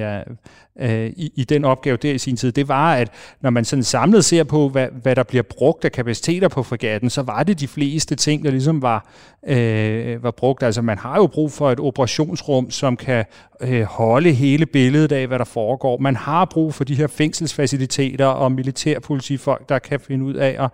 [0.81, 3.09] øh, i, i den opgave der i sin tid, det var, at
[3.41, 7.11] når man sådan samlet ser på, hvad, hvad der bliver brugt af kapaciteter på fregatten,
[7.11, 9.07] så var det de fleste ting, der ligesom var,
[9.47, 10.63] øh, var brugt.
[10.63, 13.25] Altså man har jo brug for et operationsrum, som kan
[13.61, 15.99] øh, holde hele billedet af, hvad der foregår.
[15.99, 20.71] Man har brug for de her fængselsfaciliteter og militærpolitifolk, der kan finde ud af at,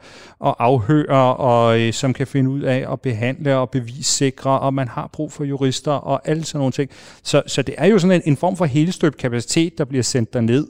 [0.47, 4.89] at afhøre, og øh, som kan finde ud af at behandle og bevissikre, og man
[4.89, 6.91] har brug for jurister og alle sådan nogle ting.
[7.23, 8.65] Så, så det er jo sådan en, en form for
[9.13, 10.67] helstøbt kapacitet, der bliver sendt derned,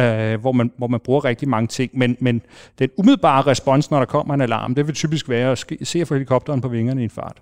[0.00, 1.90] øh, hvor, man, hvor man bruger rigtig mange ting.
[1.98, 2.42] Men, men
[2.78, 6.08] den umiddelbare respons, når der kommer en alarm, det vil typisk være at se at
[6.08, 7.38] få helikopteren på vingerne i en fart.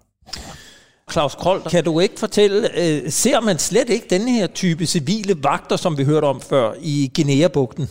[1.13, 5.35] Claus Kroll, kan du ikke fortælle, øh, ser man slet ikke den her type civile
[5.51, 7.87] vagter, som vi hørte om før i Guinea-bugten?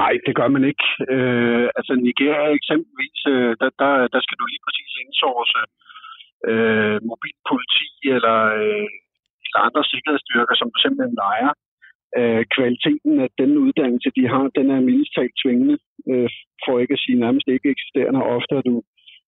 [0.00, 0.86] Nej, det gør man ikke.
[1.14, 5.58] Øh, altså Nigeria eksempelvis, øh, der, der, der skal du lige præcis indsource
[6.50, 9.00] øh, mobilpoliti eller, øh, eller
[9.66, 11.52] andre sikkerhedsstyrker, som simpelthen leger.
[12.18, 15.76] Øh, kvaliteten af den uddannelse, de har, den er mildest tvingende,
[16.10, 16.28] øh,
[16.64, 18.20] for ikke at sige nærmest ikke eksisterende.
[18.36, 18.74] Ofte er du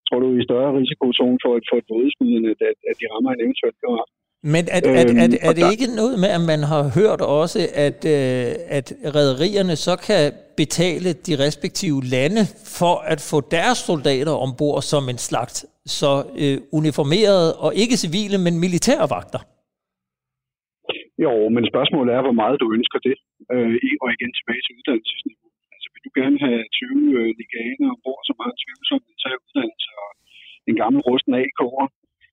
[0.06, 2.30] tror du, i større risikozone for at få et vådeskud,
[2.70, 4.10] at, at de rammer en eventuel kammerat.
[4.54, 7.60] Men er, er, er, er, er det ikke noget med, at man har hørt også,
[7.86, 12.42] at, øh, at rædderierne så kan betale de respektive lande
[12.78, 16.12] for at få deres soldater ombord som en slags så
[16.42, 19.38] øh, uniformerede og ikke civile, men militære vagter?
[21.24, 23.16] Jo, men spørgsmålet er, hvor meget du ønsker det.
[23.54, 25.48] Øh, og igen tilbage til uddannelsesniveau.
[25.74, 29.90] Altså vil du gerne have 20 øh, liganer ombord, som har en tvivlsom militær uddannelse
[30.02, 30.10] og
[30.68, 31.60] en gammel rusten AK.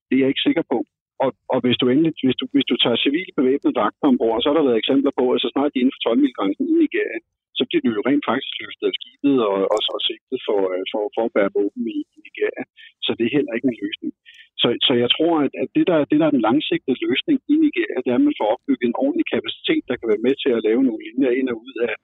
[0.06, 0.78] Det er jeg ikke sikker på.
[1.24, 4.46] Og, og hvis du endelig, hvis du, hvis du tager civile bevæbnede vagter ombord, så
[4.48, 6.74] har der været eksempler på, at så snart de er inden for 12 grænsen i
[6.84, 7.18] Nigeria,
[7.58, 10.84] så bliver de jo rent faktisk løftet af skibet og, og, og sigtet for, øh,
[10.92, 12.64] for, for at bære våben i, i Nigeria.
[13.04, 14.12] Så det er heller ikke en løsning.
[14.60, 17.54] Så, så jeg tror, at, at det, der, det, der er den langsigtede løsning i
[17.64, 20.50] Nigeria, det er, at man får opbygget en ordentlig kapacitet, der kan være med til
[20.56, 21.94] at lave nogle linjer ind og ud af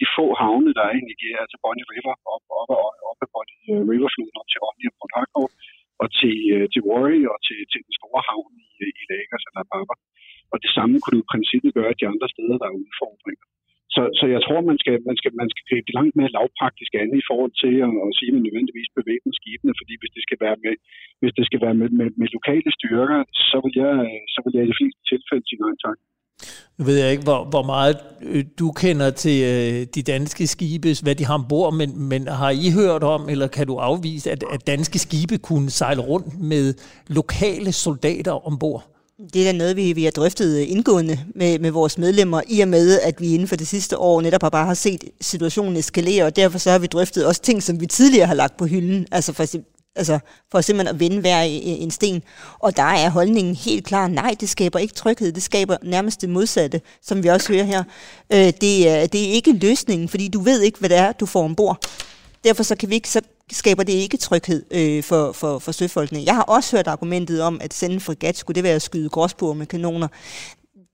[0.00, 3.30] de få havne, der er i Nigeria, til Bonny River, op, op, op, op ad
[3.34, 3.54] Bonny
[3.90, 5.54] River-floden, op til Onni og Port Harcourt,
[6.02, 8.66] og til, øh, til Warri og til, til den store havn i,
[9.00, 9.94] i Lagos eller Baba.
[10.52, 13.46] Og det samme kunne du i princippet gøre de andre steder, der er udfordringer.
[13.96, 16.92] Så, så jeg tror, man skal, man, skal, man skal gribe det langt mere lavpraktisk
[17.00, 20.22] an i forhold til at, at sige, at man nødvendigvis bevæbner skibene, fordi hvis det
[20.26, 20.74] skal være med,
[21.20, 23.18] hvis det skal være med, med, med lokale styrker,
[23.50, 23.94] så vil, jeg,
[24.34, 25.98] så vil jeg i de fleste tilfælde sige nej tak.
[26.78, 27.96] Nu ved jeg ikke, hvor, hvor meget
[28.32, 32.52] øh, du kender til øh, de danske skibe, hvad de har ombord, men, men har
[32.66, 36.64] I hørt om, eller kan du afvise, at, at danske skibe kunne sejle rundt med
[37.18, 38.95] lokale soldater ombord?
[39.32, 42.60] Det er da noget, vi, vi har drøftet øh, indgående med, med vores medlemmer, i
[42.60, 45.76] og med, at vi inden for det sidste år netop har bare har set situationen
[45.76, 48.66] eskalere, og derfor så har vi drøftet også ting, som vi tidligere har lagt på
[48.66, 49.46] hylden, altså for,
[49.96, 50.18] altså
[50.50, 52.22] for simpelthen at vende hver øh, en sten.
[52.58, 56.28] Og der er holdningen helt klar, nej, det skaber ikke tryghed, det skaber nærmest det
[56.28, 57.84] modsatte, som vi også hører her.
[58.32, 61.26] Øh, det, er, det er ikke løsningen, fordi du ved ikke, hvad det er, du
[61.26, 61.86] får ombord.
[62.46, 63.20] Derfor så kan vi ikke, så
[63.52, 66.22] skaber det ikke tryghed øh, for, for, for søfolkene.
[66.26, 69.08] Jeg har også hørt argumentet om, at sende en fregat, skulle det være at skyde
[69.08, 70.08] gråsbord med kanoner.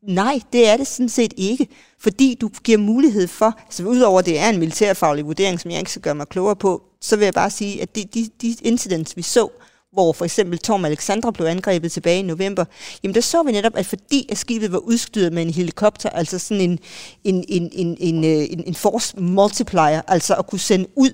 [0.09, 1.69] Nej, det er det sådan set ikke,
[2.01, 5.79] fordi du giver mulighed for, altså udover at det er en militærfaglig vurdering, som jeg
[5.79, 8.57] ikke skal gøre mig klogere på, så vil jeg bare sige, at de, de, de
[8.63, 9.49] incidents, vi så,
[9.93, 12.65] hvor for eksempel Tom Alexandra blev angrebet tilbage i november,
[13.03, 16.39] jamen der så vi netop, at fordi at skibet var udstyret med en helikopter, altså
[16.39, 16.79] sådan en,
[17.25, 21.11] en, en, en, en, øh, en, en force multiplier, altså at kunne sende ud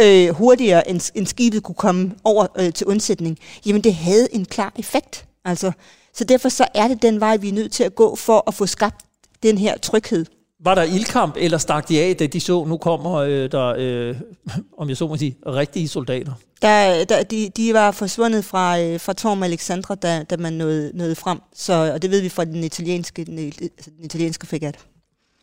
[0.00, 4.44] øh, hurtigere, end, end skibet kunne komme over øh, til undsætning, jamen det havde en
[4.44, 5.26] klar effekt.
[5.44, 5.72] Altså,
[6.14, 8.54] så derfor så er det den vej, vi er nødt til at gå for at
[8.54, 9.04] få skabt
[9.42, 10.26] den her tryghed.
[10.64, 14.16] Var der ildkamp, eller stak de af, da de så, nu kommer øh, der, øh,
[14.78, 16.32] om jeg så må sige, rigtige soldater?
[16.62, 20.90] Der, der, de, de var forsvundet fra, øh, fra Torm Alexandra, da, da man nåede,
[20.94, 21.38] nåede frem.
[21.54, 24.78] Så, og det ved vi fra den italienske, den, altså den italienske fregat.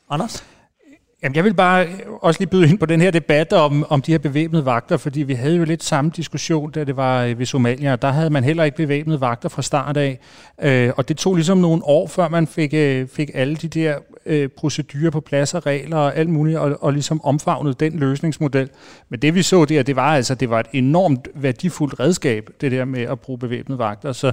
[0.10, 0.44] Anders?
[1.24, 1.92] Jamen, jeg vil bare øh,
[2.22, 5.24] også lige byde ind på den her debat om, om de her bevæbnede vagter, fordi
[5.24, 8.44] vi havde jo lidt samme diskussion, da det var øh, ved Somalia, der havde man
[8.44, 10.20] heller ikke bevæbnede vagter fra start af,
[10.62, 13.96] øh, og det tog ligesom nogle år, før man fik, øh, fik alle de der
[14.26, 18.70] øh, procedurer på plads og regler og alt muligt, og, og ligesom omfavnede den løsningsmodel.
[19.10, 22.72] Men det vi så der, det var altså, det var et enormt værdifuldt redskab, det
[22.72, 24.12] der med at bruge bevæbnede vagter.
[24.12, 24.32] Så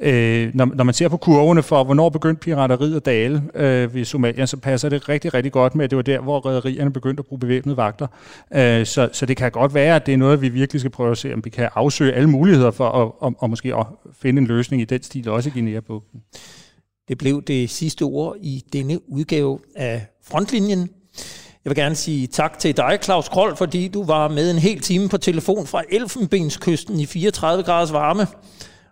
[0.00, 4.04] øh, når, når man ser på kurvene for, hvornår begyndte pirateriet at dale øh, ved
[4.04, 7.20] Somalia, så passer det rigtig, rigtig godt med, at det var der, hvor rædderierne begyndte
[7.20, 8.06] at bruge bevæbnede vagter.
[8.54, 11.10] Øh, så, så det kan godt være, at det er noget, vi virkelig skal prøve
[11.10, 14.40] at se, om vi kan afsøge alle muligheder for at, og, og måske at finde
[14.40, 16.20] en løsning i den stil, også i Guinea-bugten.
[17.08, 20.90] Det blev det sidste ord i denne udgave af Frontlinjen.
[21.64, 24.80] Jeg vil gerne sige tak til dig, Claus Kroll, fordi du var med en hel
[24.80, 28.26] time på telefon fra Elfenbenskysten i 34 graders varme.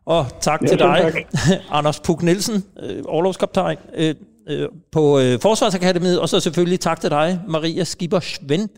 [0.05, 1.61] Og tak ja, til dig, tak.
[1.79, 4.15] Anders Puk Nielsen, øh, overlovskaptajn øh,
[4.49, 8.69] øh, på øh, Forsvarsakademiet, og så selvfølgelig tak til dig, Maria Skipper Svend,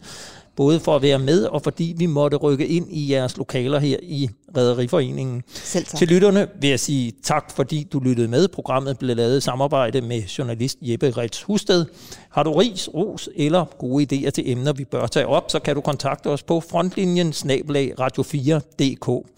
[0.56, 3.96] både for at være med, og fordi vi måtte rykke ind i jeres lokaler her
[4.02, 5.42] i Rederiforeningen.
[5.48, 5.98] Selv tak.
[5.98, 8.48] Til lytterne vil jeg sige tak, fordi du lyttede med.
[8.48, 11.86] Programmet blev lavet i samarbejde med journalist Jeppe Rets Husted.
[12.30, 15.74] Har du ris, ros eller gode idéer til emner, vi bør tage op, så kan
[15.74, 19.28] du kontakte os på frontlinjen snablag radio4.dk.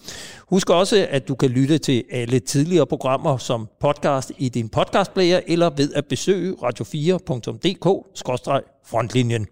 [0.48, 5.40] Husk også, at du kan lytte til alle tidligere programmer som podcast i din podcastplayer,
[5.46, 9.46] eller ved at besøge radio4.dk-frontlinjen.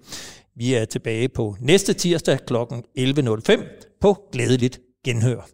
[0.57, 2.55] Vi er tilbage på næste tirsdag kl.
[2.55, 5.49] 11.05 på Glædeligt Genhør.